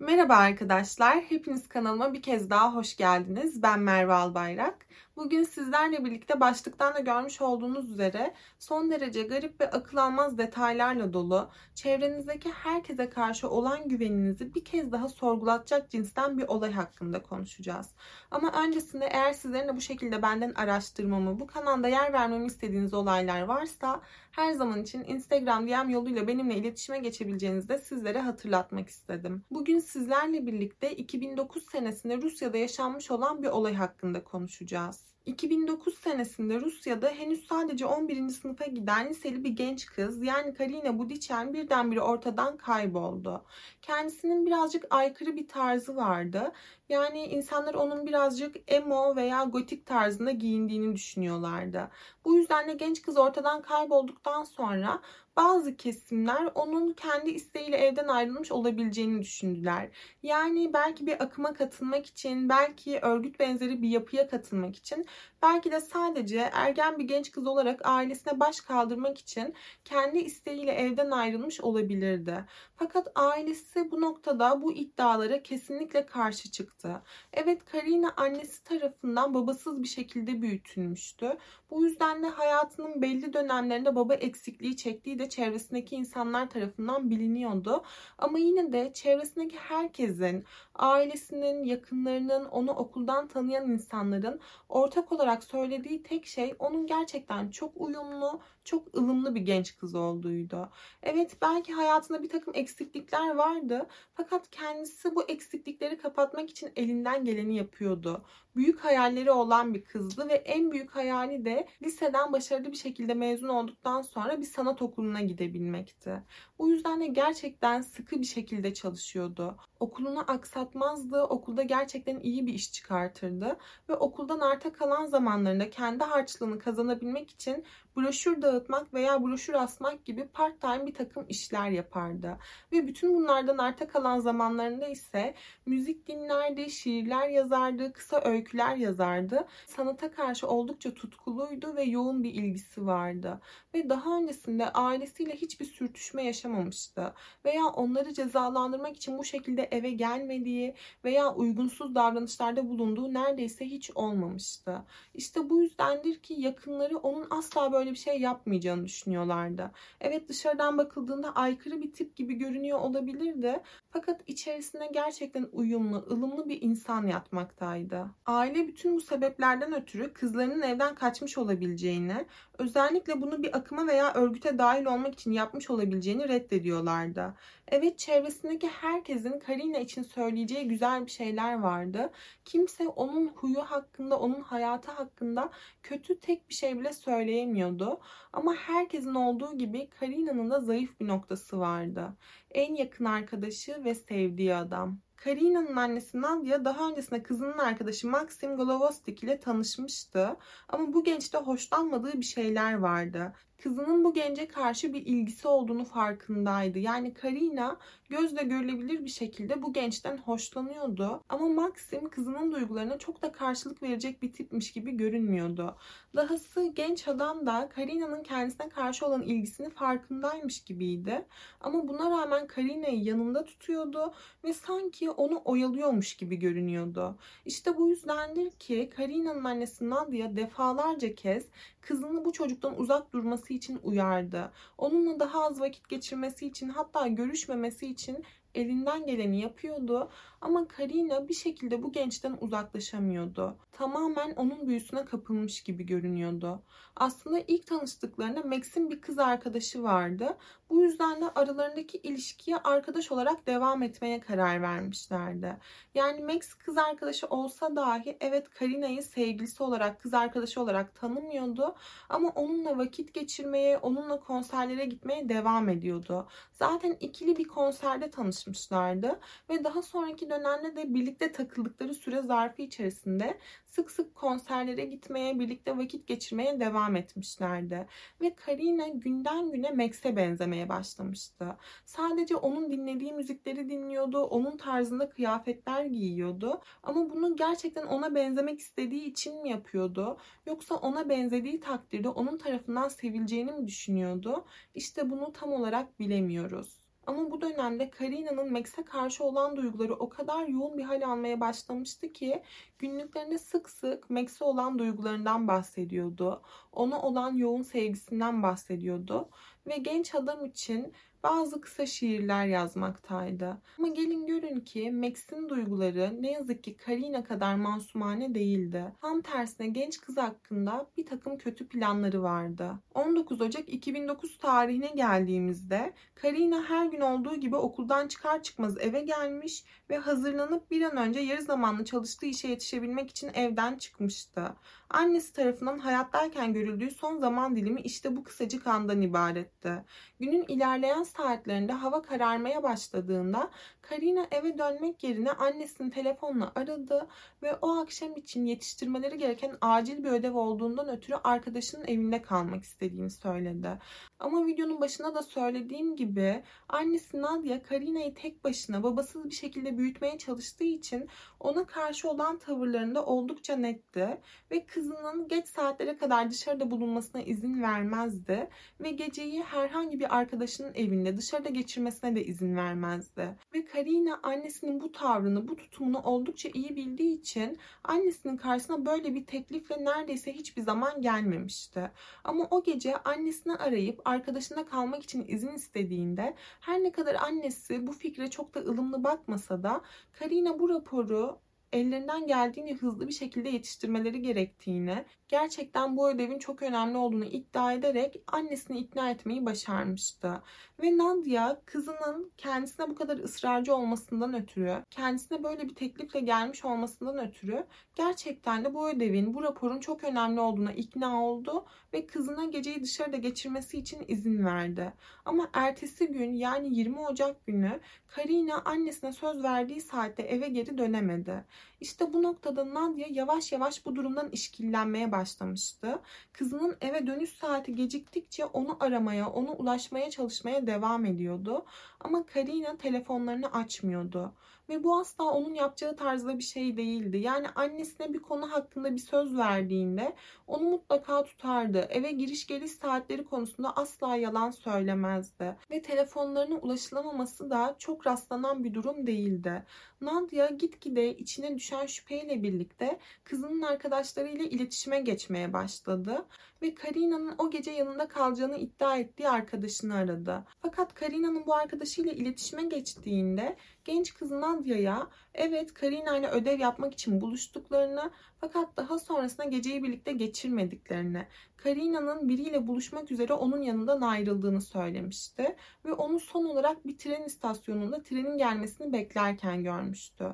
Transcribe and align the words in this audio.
Merhaba 0.00 0.36
arkadaşlar, 0.36 1.18
hepiniz 1.28 1.68
kanalıma 1.68 2.12
bir 2.12 2.22
kez 2.22 2.50
daha 2.50 2.74
hoş 2.74 2.96
geldiniz. 2.96 3.62
Ben 3.62 3.80
Merve 3.80 4.12
Albayrak. 4.12 4.86
Bugün 5.20 5.42
sizlerle 5.42 6.04
birlikte 6.04 6.40
başlıktan 6.40 6.94
da 6.94 7.00
görmüş 7.00 7.40
olduğunuz 7.40 7.90
üzere 7.90 8.34
son 8.58 8.90
derece 8.90 9.22
garip 9.22 9.60
ve 9.60 9.70
akıl 9.70 9.96
almaz 9.96 10.38
detaylarla 10.38 11.12
dolu, 11.12 11.50
çevrenizdeki 11.74 12.50
herkese 12.50 13.10
karşı 13.10 13.50
olan 13.50 13.88
güveninizi 13.88 14.54
bir 14.54 14.64
kez 14.64 14.92
daha 14.92 15.08
sorgulatacak 15.08 15.90
cinsten 15.90 16.38
bir 16.38 16.48
olay 16.48 16.72
hakkında 16.72 17.22
konuşacağız. 17.22 17.88
Ama 18.30 18.52
öncesinde 18.64 19.06
eğer 19.06 19.32
sizlerin 19.32 19.68
de 19.68 19.76
bu 19.76 19.80
şekilde 19.80 20.22
benden 20.22 20.54
araştırmamı, 20.54 21.40
bu 21.40 21.46
kanalda 21.46 21.88
yer 21.88 22.12
vermemi 22.12 22.46
istediğiniz 22.46 22.94
olaylar 22.94 23.42
varsa 23.42 24.00
her 24.32 24.52
zaman 24.52 24.82
için 24.82 25.04
Instagram 25.04 25.68
DM 25.68 25.88
yoluyla 25.88 26.28
benimle 26.28 26.54
iletişime 26.56 26.98
geçebileceğinizi 26.98 27.68
de 27.68 27.78
sizlere 27.78 28.20
hatırlatmak 28.20 28.88
istedim. 28.88 29.42
Bugün 29.50 29.78
sizlerle 29.78 30.46
birlikte 30.46 30.96
2009 30.96 31.66
senesinde 31.70 32.22
Rusya'da 32.22 32.56
yaşanmış 32.56 33.10
olan 33.10 33.42
bir 33.42 33.48
olay 33.48 33.74
hakkında 33.74 34.24
konuşacağız. 34.24 35.09
2009 35.26 35.98
senesinde 35.98 36.60
Rusya'da 36.60 37.08
henüz 37.08 37.46
sadece 37.46 37.86
11. 37.86 38.28
sınıfa 38.28 38.66
giden 38.66 39.10
liseli 39.10 39.44
bir 39.44 39.50
genç 39.50 39.86
kız 39.86 40.22
yani 40.22 40.54
Karina 40.54 40.98
Budichen 40.98 41.52
birdenbire 41.54 42.00
ortadan 42.00 42.56
kayboldu. 42.56 43.44
Kendisinin 43.82 44.46
birazcık 44.46 44.84
aykırı 44.90 45.36
bir 45.36 45.48
tarzı 45.48 45.96
vardı. 45.96 46.52
Yani 46.90 47.24
insanlar 47.26 47.74
onun 47.74 48.06
birazcık 48.06 48.56
emo 48.68 49.16
veya 49.16 49.44
gotik 49.44 49.86
tarzında 49.86 50.30
giyindiğini 50.30 50.94
düşünüyorlardı. 50.96 51.90
Bu 52.24 52.36
yüzden 52.36 52.68
de 52.68 52.72
genç 52.72 53.02
kız 53.02 53.16
ortadan 53.16 53.62
kaybolduktan 53.62 54.44
sonra 54.44 55.00
bazı 55.36 55.76
kesimler 55.76 56.50
onun 56.54 56.92
kendi 56.92 57.30
isteğiyle 57.30 57.76
evden 57.76 58.08
ayrılmış 58.08 58.52
olabileceğini 58.52 59.22
düşündüler. 59.22 59.88
Yani 60.22 60.72
belki 60.72 61.06
bir 61.06 61.22
akıma 61.22 61.54
katılmak 61.54 62.06
için, 62.06 62.48
belki 62.48 62.98
örgüt 63.02 63.40
benzeri 63.40 63.82
bir 63.82 63.88
yapıya 63.88 64.28
katılmak 64.28 64.76
için, 64.76 65.06
belki 65.42 65.70
de 65.70 65.80
sadece 65.80 66.50
ergen 66.52 66.98
bir 66.98 67.04
genç 67.04 67.30
kız 67.30 67.46
olarak 67.46 67.80
ailesine 67.84 68.40
baş 68.40 68.60
kaldırmak 68.60 69.18
için 69.18 69.54
kendi 69.84 70.18
isteğiyle 70.18 70.72
evden 70.72 71.10
ayrılmış 71.10 71.60
olabilirdi. 71.60 72.44
Fakat 72.76 73.08
ailesi 73.14 73.90
bu 73.90 74.00
noktada 74.00 74.62
bu 74.62 74.72
iddialara 74.72 75.42
kesinlikle 75.42 76.06
karşı 76.06 76.50
çıktı. 76.50 77.02
Evet 77.32 77.64
Karina 77.64 78.12
annesi 78.16 78.64
tarafından 78.64 79.34
babasız 79.34 79.82
bir 79.82 79.88
şekilde 79.88 80.42
büyütülmüştü. 80.42 81.36
Bu 81.70 81.84
yüzden 81.84 82.22
de 82.22 82.28
hayatının 82.28 83.02
belli 83.02 83.32
dönemlerinde 83.32 83.94
baba 83.94 84.14
eksikliği 84.14 84.76
çektiği 84.76 85.18
de 85.18 85.28
çevresindeki 85.28 85.96
insanlar 85.96 86.50
tarafından 86.50 87.10
biliniyordu. 87.10 87.84
Ama 88.18 88.38
yine 88.38 88.72
de 88.72 88.92
çevresindeki 88.94 89.58
herkesin, 89.58 90.44
ailesinin, 90.74 91.64
yakınlarının, 91.64 92.44
onu 92.44 92.70
okuldan 92.70 93.28
tanıyan 93.28 93.70
insanların 93.70 94.40
ortak 94.68 95.12
olarak 95.12 95.29
söylediği 95.38 96.02
tek 96.02 96.26
şey 96.26 96.54
onun 96.58 96.86
gerçekten 96.86 97.50
çok 97.50 97.72
uyumlu, 97.76 98.40
çok 98.70 98.96
ılımlı 98.96 99.34
bir 99.34 99.40
genç 99.40 99.76
kız 99.76 99.94
olduğuydu. 99.94 100.70
Evet 101.02 101.36
belki 101.42 101.72
hayatında 101.72 102.22
bir 102.22 102.28
takım 102.28 102.54
eksiklikler 102.56 103.34
vardı 103.34 103.86
fakat 104.14 104.50
kendisi 104.50 105.14
bu 105.14 105.22
eksiklikleri 105.22 105.98
kapatmak 105.98 106.50
için 106.50 106.72
elinden 106.76 107.24
geleni 107.24 107.56
yapıyordu. 107.56 108.24
Büyük 108.56 108.80
hayalleri 108.80 109.30
olan 109.30 109.74
bir 109.74 109.84
kızdı 109.84 110.28
ve 110.28 110.34
en 110.34 110.72
büyük 110.72 110.90
hayali 110.96 111.44
de 111.44 111.68
liseden 111.82 112.32
başarılı 112.32 112.72
bir 112.72 112.76
şekilde 112.76 113.14
mezun 113.14 113.48
olduktan 113.48 114.02
sonra 114.02 114.38
bir 114.38 114.44
sanat 114.44 114.82
okuluna 114.82 115.20
gidebilmekti. 115.20 116.22
Bu 116.58 116.68
yüzden 116.68 117.00
de 117.00 117.06
gerçekten 117.06 117.80
sıkı 117.80 118.20
bir 118.20 118.26
şekilde 118.26 118.74
çalışıyordu. 118.74 119.56
Okulunu 119.80 120.20
aksatmazdı, 120.30 121.22
okulda 121.22 121.62
gerçekten 121.62 122.20
iyi 122.20 122.46
bir 122.46 122.54
iş 122.54 122.72
çıkartırdı 122.72 123.56
ve 123.88 123.94
okuldan 123.94 124.40
arta 124.40 124.72
kalan 124.72 125.06
zamanlarında 125.06 125.70
kendi 125.70 126.04
harçlığını 126.04 126.58
kazanabilmek 126.58 127.30
için 127.30 127.64
broşür 127.96 128.42
dağıtmak 128.42 128.94
veya 128.94 129.22
broşür 129.22 129.54
asmak 129.54 130.04
gibi 130.04 130.28
part 130.32 130.60
time 130.60 130.86
bir 130.86 130.94
takım 130.94 131.26
işler 131.28 131.70
yapardı. 131.70 132.38
Ve 132.72 132.86
bütün 132.86 133.14
bunlardan 133.14 133.58
arta 133.58 133.88
kalan 133.88 134.18
zamanlarında 134.18 134.88
ise 134.88 135.34
müzik 135.66 136.06
dinlerdi, 136.08 136.70
şiirler 136.70 137.28
yazardı, 137.28 137.92
kısa 137.92 138.20
öyküler 138.24 138.76
yazardı. 138.76 139.46
Sanata 139.66 140.10
karşı 140.10 140.46
oldukça 140.46 140.94
tutkuluydu 140.94 141.76
ve 141.76 141.82
yoğun 141.82 142.22
bir 142.22 142.34
ilgisi 142.34 142.86
vardı. 142.86 143.40
Ve 143.74 143.88
daha 143.88 144.18
öncesinde 144.18 144.72
ailesiyle 144.72 145.36
hiçbir 145.36 145.64
sürtüşme 145.64 146.24
yaşamamıştı. 146.24 147.14
Veya 147.44 147.64
onları 147.64 148.14
cezalandırmak 148.14 148.96
için 148.96 149.18
bu 149.18 149.24
şekilde 149.24 149.62
eve 149.62 149.90
gelmediği 149.90 150.74
veya 151.04 151.34
uygunsuz 151.34 151.94
davranışlarda 151.94 152.68
bulunduğu 152.68 153.14
neredeyse 153.14 153.64
hiç 153.64 153.90
olmamıştı. 153.94 154.82
İşte 155.14 155.50
bu 155.50 155.62
yüzdendir 155.62 156.18
ki 156.18 156.34
yakınları 156.38 156.98
onun 156.98 157.26
asla 157.30 157.72
böyle 157.72 157.79
bir 157.86 157.96
şey 157.96 158.20
yapmayacağını 158.20 158.84
düşünüyorlardı. 158.84 159.70
Evet 160.00 160.28
dışarıdan 160.28 160.78
bakıldığında 160.78 161.34
aykırı 161.34 161.82
bir 161.82 161.92
tip 161.92 162.16
gibi 162.16 162.34
görünüyor 162.34 162.78
olabilirdi. 162.78 163.60
Fakat 163.90 164.20
içerisinde 164.26 164.88
gerçekten 164.92 165.46
uyumlu, 165.52 166.06
ılımlı 166.10 166.48
bir 166.48 166.62
insan 166.62 167.06
yatmaktaydı. 167.06 168.06
Aile 168.26 168.68
bütün 168.68 168.96
bu 168.96 169.00
sebeplerden 169.00 169.74
ötürü 169.74 170.12
kızlarının 170.12 170.62
evden 170.62 170.94
kaçmış 170.94 171.38
olabileceğini, 171.38 172.26
özellikle 172.60 173.22
bunu 173.22 173.42
bir 173.42 173.56
akıma 173.56 173.86
veya 173.86 174.14
örgüte 174.14 174.58
dahil 174.58 174.84
olmak 174.84 175.14
için 175.14 175.32
yapmış 175.32 175.70
olabileceğini 175.70 176.28
reddediyorlardı. 176.28 177.34
Evet 177.68 177.98
çevresindeki 177.98 178.68
herkesin 178.68 179.38
Karina 179.38 179.78
için 179.78 180.02
söyleyeceği 180.02 180.68
güzel 180.68 181.06
bir 181.06 181.10
şeyler 181.10 181.60
vardı. 181.60 182.10
Kimse 182.44 182.88
onun 182.88 183.28
huyu 183.28 183.60
hakkında, 183.60 184.18
onun 184.18 184.40
hayatı 184.40 184.90
hakkında 184.90 185.50
kötü 185.82 186.20
tek 186.20 186.48
bir 186.48 186.54
şey 186.54 186.80
bile 186.80 186.92
söyleyemiyordu. 186.92 188.00
Ama 188.32 188.54
herkesin 188.54 189.14
olduğu 189.14 189.58
gibi 189.58 189.90
Karina'nın 189.90 190.50
da 190.50 190.60
zayıf 190.60 191.00
bir 191.00 191.08
noktası 191.08 191.58
vardı. 191.58 192.16
En 192.50 192.74
yakın 192.74 193.04
arkadaşı 193.04 193.84
ve 193.84 193.94
sevdiği 193.94 194.54
adam. 194.54 194.98
Karina'nın 195.20 195.76
annesi 195.76 196.20
Nadia 196.20 196.64
daha 196.64 196.88
öncesinde 196.88 197.22
kızının 197.22 197.58
arkadaşı 197.58 198.08
Maxim 198.08 198.56
Golovostik 198.56 199.22
ile 199.22 199.40
tanışmıştı. 199.40 200.36
Ama 200.68 200.92
bu 200.92 201.04
gençte 201.04 201.38
hoşlanmadığı 201.38 202.12
bir 202.12 202.22
şeyler 202.22 202.74
vardı 202.74 203.32
kızının 203.62 204.04
bu 204.04 204.14
gence 204.14 204.48
karşı 204.48 204.92
bir 204.92 205.06
ilgisi 205.06 205.48
olduğunu 205.48 205.84
farkındaydı. 205.84 206.78
Yani 206.78 207.14
Karina 207.14 207.76
gözle 208.08 208.42
görülebilir 208.42 209.04
bir 209.04 209.10
şekilde 209.10 209.62
bu 209.62 209.72
gençten 209.72 210.16
hoşlanıyordu. 210.16 211.24
Ama 211.28 211.48
Maxim 211.48 212.08
kızının 212.08 212.52
duygularına 212.52 212.98
çok 212.98 213.22
da 213.22 213.32
karşılık 213.32 213.82
verecek 213.82 214.22
bir 214.22 214.32
tipmiş 214.32 214.72
gibi 214.72 214.96
görünmüyordu. 214.96 215.76
Dahası 216.16 216.72
genç 216.74 217.08
adam 217.08 217.46
da 217.46 217.68
Karina'nın 217.68 218.22
kendisine 218.22 218.68
karşı 218.68 219.06
olan 219.06 219.22
ilgisini 219.22 219.70
farkındaymış 219.70 220.64
gibiydi. 220.64 221.26
Ama 221.60 221.88
buna 221.88 222.10
rağmen 222.10 222.46
Karina'yı 222.46 223.02
yanında 223.02 223.44
tutuyordu 223.44 224.14
ve 224.44 224.52
sanki 224.52 225.10
onu 225.10 225.42
oyalıyormuş 225.44 226.16
gibi 226.16 226.36
görünüyordu. 226.36 227.18
İşte 227.46 227.76
bu 227.76 227.88
yüzdendir 227.88 228.50
ki 228.50 228.90
Karina'nın 228.96 229.44
annesi 229.44 229.90
Nadia 229.90 230.36
defalarca 230.36 231.14
kez 231.14 231.46
kızını 231.80 232.24
bu 232.24 232.32
çocuktan 232.32 232.80
uzak 232.80 233.12
durması 233.12 233.49
için 233.54 233.80
uyardı. 233.82 234.52
Onunla 234.78 235.20
daha 235.20 235.44
az 235.44 235.60
vakit 235.60 235.88
geçirmesi 235.88 236.46
için 236.46 236.68
hatta 236.68 237.06
görüşmemesi 237.06 237.86
için 237.86 238.24
elinden 238.54 239.06
geleni 239.06 239.40
yapıyordu 239.40 240.10
ama 240.40 240.68
Karina 240.68 241.28
bir 241.28 241.34
şekilde 241.34 241.82
bu 241.82 241.92
gençten 241.92 242.38
uzaklaşamıyordu. 242.40 243.56
Tamamen 243.72 244.34
onun 244.34 244.68
büyüsüne 244.68 245.04
kapılmış 245.04 245.62
gibi 245.62 245.86
görünüyordu. 245.86 246.62
Aslında 246.96 247.38
ilk 247.48 247.66
tanıştıklarında 247.66 248.42
Max'in 248.42 248.90
bir 248.90 249.00
kız 249.00 249.18
arkadaşı 249.18 249.82
vardı. 249.82 250.36
Bu 250.70 250.82
yüzden 250.82 251.20
de 251.20 251.24
aralarındaki 251.34 251.98
ilişkiye 251.98 252.56
arkadaş 252.56 253.12
olarak 253.12 253.46
devam 253.46 253.82
etmeye 253.82 254.20
karar 254.20 254.62
vermişlerdi. 254.62 255.56
Yani 255.94 256.24
Max 256.24 256.54
kız 256.54 256.78
arkadaşı 256.78 257.26
olsa 257.26 257.76
dahi 257.76 258.16
evet 258.20 258.50
Karina'yı 258.50 259.02
sevgilisi 259.02 259.62
olarak, 259.62 260.00
kız 260.00 260.14
arkadaşı 260.14 260.60
olarak 260.60 260.94
tanımıyordu. 260.94 261.74
Ama 262.08 262.28
onunla 262.28 262.78
vakit 262.78 263.14
geçirmeye, 263.14 263.78
onunla 263.78 264.20
konserlere 264.20 264.84
gitmeye 264.84 265.28
devam 265.28 265.68
ediyordu. 265.68 266.28
Zaten 266.52 266.96
ikili 267.00 267.36
bir 267.36 267.44
konserde 267.44 268.10
tanışmışlardı 268.10 269.20
ve 269.50 269.64
daha 269.64 269.82
sonraki 269.82 270.30
dönemde 270.30 270.76
de 270.76 270.94
birlikte 270.94 271.32
takıldıkları 271.32 271.94
süre 271.94 272.22
zarfı 272.22 272.62
içerisinde 272.62 273.38
sık 273.66 273.90
sık 273.90 274.14
konserlere 274.14 274.84
gitmeye, 274.84 275.38
birlikte 275.38 275.76
vakit 275.78 276.06
geçirmeye 276.06 276.60
devam 276.60 276.96
etmişlerdi. 276.96 277.86
Ve 278.20 278.34
Karina 278.34 278.88
günden 278.88 279.52
güne 279.52 279.70
Max'e 279.70 280.16
benzemeye 280.16 280.59
başlamıştı. 280.68 281.56
Sadece 281.84 282.36
onun 282.36 282.72
dinlediği 282.72 283.12
müzikleri 283.12 283.68
dinliyordu, 283.68 284.22
onun 284.22 284.56
tarzında 284.56 285.08
kıyafetler 285.08 285.84
giyiyordu. 285.84 286.60
Ama 286.82 287.10
bunu 287.10 287.36
gerçekten 287.36 287.86
ona 287.86 288.14
benzemek 288.14 288.60
istediği 288.60 289.04
için 289.04 289.42
mi 289.42 289.50
yapıyordu? 289.50 290.16
Yoksa 290.46 290.74
ona 290.74 291.08
benzediği 291.08 291.60
takdirde 291.60 292.08
onun 292.08 292.38
tarafından 292.38 292.88
sevileceğini 292.88 293.52
mi 293.52 293.66
düşünüyordu? 293.66 294.44
İşte 294.74 295.10
bunu 295.10 295.32
tam 295.32 295.52
olarak 295.52 296.00
bilemiyoruz. 296.00 296.80
Ama 297.06 297.30
bu 297.30 297.40
dönemde 297.40 297.90
Karina'nın 297.90 298.52
Max'e 298.52 298.84
karşı 298.84 299.24
olan 299.24 299.56
duyguları 299.56 299.94
o 299.94 300.08
kadar 300.08 300.46
yoğun 300.46 300.78
bir 300.78 300.82
hal 300.82 301.02
almaya 301.02 301.40
başlamıştı 301.40 302.12
ki 302.12 302.42
günlüklerinde 302.80 303.38
sık 303.38 303.70
sık 303.70 304.10
Max'e 304.10 304.44
olan 304.44 304.78
duygularından 304.78 305.48
bahsediyordu. 305.48 306.42
Ona 306.72 307.02
olan 307.02 307.34
yoğun 307.34 307.62
sevgisinden 307.62 308.42
bahsediyordu 308.42 309.28
ve 309.66 309.76
genç 309.76 310.14
adam 310.14 310.44
için 310.44 310.92
bazı 311.22 311.60
kısa 311.60 311.86
şiirler 311.86 312.46
yazmaktaydı. 312.46 313.58
Ama 313.78 313.88
gelin 313.88 314.26
görün 314.26 314.60
ki 314.60 314.90
Max'in 314.90 315.48
duyguları 315.48 316.18
ne 316.20 316.30
yazık 316.30 316.64
ki 316.64 316.76
Karina 316.76 317.24
kadar 317.24 317.54
masumane 317.54 318.34
değildi. 318.34 318.84
Tam 319.00 319.20
tersine 319.20 319.66
genç 319.66 320.00
kız 320.00 320.16
hakkında 320.16 320.86
bir 320.96 321.06
takım 321.06 321.38
kötü 321.38 321.68
planları 321.68 322.22
vardı. 322.22 322.72
19 322.94 323.40
Ocak 323.40 323.68
2009 323.68 324.38
tarihine 324.38 324.92
geldiğimizde 324.94 325.92
Karina 326.14 326.62
her 326.62 326.86
gün 326.86 327.00
olduğu 327.00 327.36
gibi 327.36 327.56
okuldan 327.56 328.08
çıkar 328.08 328.42
çıkmaz 328.42 328.78
eve 328.80 329.00
gelmiş 329.00 329.64
ve 329.90 329.96
hazırlanıp 329.96 330.70
bir 330.70 330.82
an 330.82 330.96
önce 330.96 331.20
yarı 331.20 331.42
zamanlı 331.42 331.84
çalıştığı 331.84 332.26
işe 332.26 332.52
yetişebilmek 332.72 333.10
için 333.10 333.30
evden 333.34 333.76
çıkmıştı. 333.76 334.54
Annesi 334.90 335.32
tarafından 335.32 335.78
hayattayken 335.78 336.52
görüldüğü 336.52 336.90
son 336.90 337.18
zaman 337.18 337.56
dilimi 337.56 337.80
işte 337.80 338.16
bu 338.16 338.24
kısacık 338.24 338.66
andan 338.66 339.02
ibaretti. 339.02 339.84
Günün 340.20 340.44
ilerleyen 340.48 341.02
saatlerinde 341.02 341.72
hava 341.72 342.02
kararmaya 342.02 342.62
başladığında 342.62 343.50
Karina 343.82 344.26
eve 344.30 344.58
dönmek 344.58 345.04
yerine 345.04 345.32
annesini 345.32 345.90
telefonla 345.90 346.52
aradı 346.54 347.08
ve 347.42 347.54
o 347.62 347.76
akşam 347.76 348.16
için 348.16 348.46
yetiştirmeleri 348.46 349.18
gereken 349.18 349.56
acil 349.60 350.04
bir 350.04 350.10
ödev 350.10 350.34
olduğundan 350.34 350.88
ötürü 350.88 351.16
arkadaşının 351.24 351.86
evinde 351.86 352.22
kalmak 352.22 352.64
istediğini 352.64 353.10
söyledi. 353.10 353.78
Ama 354.18 354.46
videonun 354.46 354.80
başında 354.80 355.14
da 355.14 355.22
söylediğim 355.22 355.96
gibi 355.96 356.42
annesi 356.68 357.22
Nadia 357.22 357.62
Karina'yı 357.62 358.14
tek 358.14 358.44
başına 358.44 358.82
babasız 358.82 359.24
bir 359.24 359.34
şekilde 359.34 359.78
büyütmeye 359.78 360.18
çalıştığı 360.18 360.64
için 360.64 361.08
ona 361.40 361.66
karşı 361.66 362.10
olan 362.10 362.38
tavırlarında 362.60 363.04
oldukça 363.06 363.56
netti 363.56 364.20
ve 364.50 364.66
kızının 364.66 365.28
geç 365.28 365.48
saatlere 365.48 365.96
kadar 365.96 366.30
dışarıda 366.30 366.70
bulunmasına 366.70 367.22
izin 367.22 367.62
vermezdi 367.62 368.48
ve 368.80 368.90
geceyi 368.90 369.42
herhangi 369.42 370.00
bir 370.00 370.16
arkadaşının 370.16 370.74
evinde 370.74 371.16
dışarıda 371.16 371.48
geçirmesine 371.48 372.16
de 372.16 372.24
izin 372.24 372.56
vermezdi. 372.56 373.36
Ve 373.54 373.64
Karina 373.64 374.20
annesinin 374.22 374.80
bu 374.80 374.92
tavrını, 374.92 375.48
bu 375.48 375.56
tutumunu 375.56 376.02
oldukça 376.02 376.48
iyi 376.54 376.76
bildiği 376.76 377.18
için 377.18 377.58
annesinin 377.84 378.36
karşısına 378.36 378.86
böyle 378.86 379.14
bir 379.14 379.26
teklifle 379.26 379.84
neredeyse 379.84 380.32
hiçbir 380.32 380.62
zaman 380.62 381.02
gelmemişti. 381.02 381.90
Ama 382.24 382.46
o 382.50 382.62
gece 382.62 382.96
annesini 382.96 383.56
arayıp 383.56 384.00
arkadaşına 384.04 384.66
kalmak 384.66 385.02
için 385.02 385.24
izin 385.28 385.54
istediğinde 385.54 386.34
her 386.60 386.82
ne 386.82 386.92
kadar 386.92 387.14
annesi 387.14 387.86
bu 387.86 387.92
fikre 387.92 388.30
çok 388.30 388.54
da 388.54 388.60
ılımlı 388.60 389.04
bakmasa 389.04 389.62
da 389.62 389.80
Karina 390.12 390.58
bu 390.58 390.68
raporu 390.68 391.40
ellerinden 391.72 392.26
geldiğince 392.26 392.74
hızlı 392.74 393.08
bir 393.08 393.12
şekilde 393.12 393.48
yetiştirmeleri 393.48 394.22
gerektiğini, 394.22 395.04
gerçekten 395.28 395.96
bu 395.96 396.10
ödevin 396.10 396.38
çok 396.38 396.62
önemli 396.62 396.96
olduğunu 396.96 397.24
iddia 397.24 397.72
ederek 397.72 398.22
annesini 398.26 398.78
ikna 398.78 399.10
etmeyi 399.10 399.46
başarmıştı. 399.46 400.42
Ve 400.82 400.98
Nadia 400.98 401.60
kızının 401.66 402.32
kendisine 402.36 402.90
bu 402.90 402.94
kadar 402.94 403.16
ısrarcı 403.16 403.74
olmasından 403.74 404.34
ötürü, 404.34 404.84
kendisine 404.90 405.42
böyle 405.42 405.68
bir 405.68 405.74
teklifle 405.74 406.20
gelmiş 406.20 406.64
olmasından 406.64 407.28
ötürü 407.28 407.66
gerçekten 407.96 408.64
de 408.64 408.74
bu 408.74 408.88
ödevin, 408.88 409.34
bu 409.34 409.42
raporun 409.42 409.80
çok 409.80 410.04
önemli 410.04 410.40
olduğuna 410.40 410.72
ikna 410.72 411.24
oldu 411.24 411.66
ve 411.92 412.06
kızına 412.06 412.44
geceyi 412.44 412.82
dışarıda 412.82 413.16
geçirmesi 413.16 413.78
için 413.78 414.04
izin 414.08 414.44
verdi. 414.44 414.92
Ama 415.24 415.50
ertesi 415.52 416.06
gün 416.06 416.32
yani 416.32 416.78
20 416.78 417.00
Ocak 417.00 417.46
günü 417.46 417.80
Karina 418.06 418.62
annesine 418.64 419.12
söz 419.12 419.42
verdiği 419.42 419.80
saatte 419.80 420.22
eve 420.22 420.48
geri 420.48 420.78
dönemedi. 420.78 421.44
İşte 421.80 422.12
bu 422.12 422.22
noktada 422.22 422.74
Nadia 422.74 423.06
yavaş 423.10 423.52
yavaş 423.52 423.86
bu 423.86 423.96
durumdan 423.96 424.28
işkillenmeye 424.30 425.12
başlamıştı. 425.12 426.00
Kızının 426.32 426.76
eve 426.80 427.06
dönüş 427.06 427.30
saati 427.30 427.74
geciktikçe 427.74 428.44
onu 428.44 428.76
aramaya, 428.80 429.30
ona 429.30 429.52
ulaşmaya 429.52 430.10
çalışmaya 430.10 430.66
devam 430.66 431.04
ediyordu. 431.04 431.64
Ama 432.00 432.26
Karina 432.26 432.76
telefonlarını 432.76 433.52
açmıyordu. 433.52 434.34
Ve 434.70 434.84
bu 434.84 434.98
asla 434.98 435.24
onun 435.24 435.54
yapacağı 435.54 435.96
tarzda 435.96 436.38
bir 436.38 436.44
şey 436.44 436.76
değildi. 436.76 437.16
Yani 437.16 437.46
annesine 437.54 438.12
bir 438.12 438.18
konu 438.18 438.52
hakkında 438.52 438.92
bir 438.92 439.00
söz 439.00 439.36
verdiğinde 439.36 440.14
onu 440.46 440.64
mutlaka 440.64 441.24
tutardı. 441.24 441.86
Eve 441.90 442.12
giriş 442.12 442.46
geliş 442.46 442.72
saatleri 442.72 443.24
konusunda 443.24 443.76
asla 443.76 444.16
yalan 444.16 444.50
söylemezdi. 444.50 445.56
Ve 445.70 445.82
telefonlarına 445.82 446.54
ulaşılamaması 446.54 447.50
da 447.50 447.76
çok 447.78 448.06
rastlanan 448.06 448.64
bir 448.64 448.74
durum 448.74 449.06
değildi. 449.06 449.64
Nadia 450.00 450.46
gitgide 450.46 451.16
içine 451.16 451.56
düşen 451.56 451.86
şüpheyle 451.86 452.42
birlikte 452.42 452.98
kızının 453.24 453.62
arkadaşlarıyla 453.62 454.44
iletişime 454.44 455.00
geçmeye 455.00 455.52
başladı 455.52 456.26
ve 456.62 456.74
Karina'nın 456.74 457.34
o 457.38 457.50
gece 457.50 457.70
yanında 457.70 458.08
kalacağını 458.08 458.58
iddia 458.58 458.98
ettiği 458.98 459.28
arkadaşını 459.28 459.94
aradı. 459.94 460.44
Fakat 460.62 460.94
Karina'nın 460.94 461.46
bu 461.46 461.54
arkadaşıyla 461.54 462.12
iletişime 462.12 462.62
geçtiğinde 462.62 463.56
genç 463.84 464.14
kız 464.14 464.30
Nadia'ya 464.30 465.08
evet 465.34 465.74
Karina 465.74 466.18
ile 466.18 466.28
ödev 466.28 466.58
yapmak 466.58 466.92
için 466.92 467.20
buluştuklarını 467.20 468.10
fakat 468.40 468.76
daha 468.76 468.98
sonrasında 468.98 469.44
geceyi 469.44 469.82
birlikte 469.82 470.12
geçirmediklerini, 470.12 471.26
Karina'nın 471.62 472.28
biriyle 472.28 472.66
buluşmak 472.66 473.12
üzere 473.12 473.32
onun 473.32 473.62
yanından 473.62 474.00
ayrıldığını 474.00 474.62
söylemişti 474.62 475.56
ve 475.84 475.92
onu 475.92 476.20
son 476.20 476.44
olarak 476.44 476.86
bir 476.86 476.98
tren 476.98 477.22
istasyonunda 477.22 478.02
trenin 478.02 478.38
gelmesini 478.38 478.92
beklerken 478.92 479.64
görmüştü. 479.64 480.24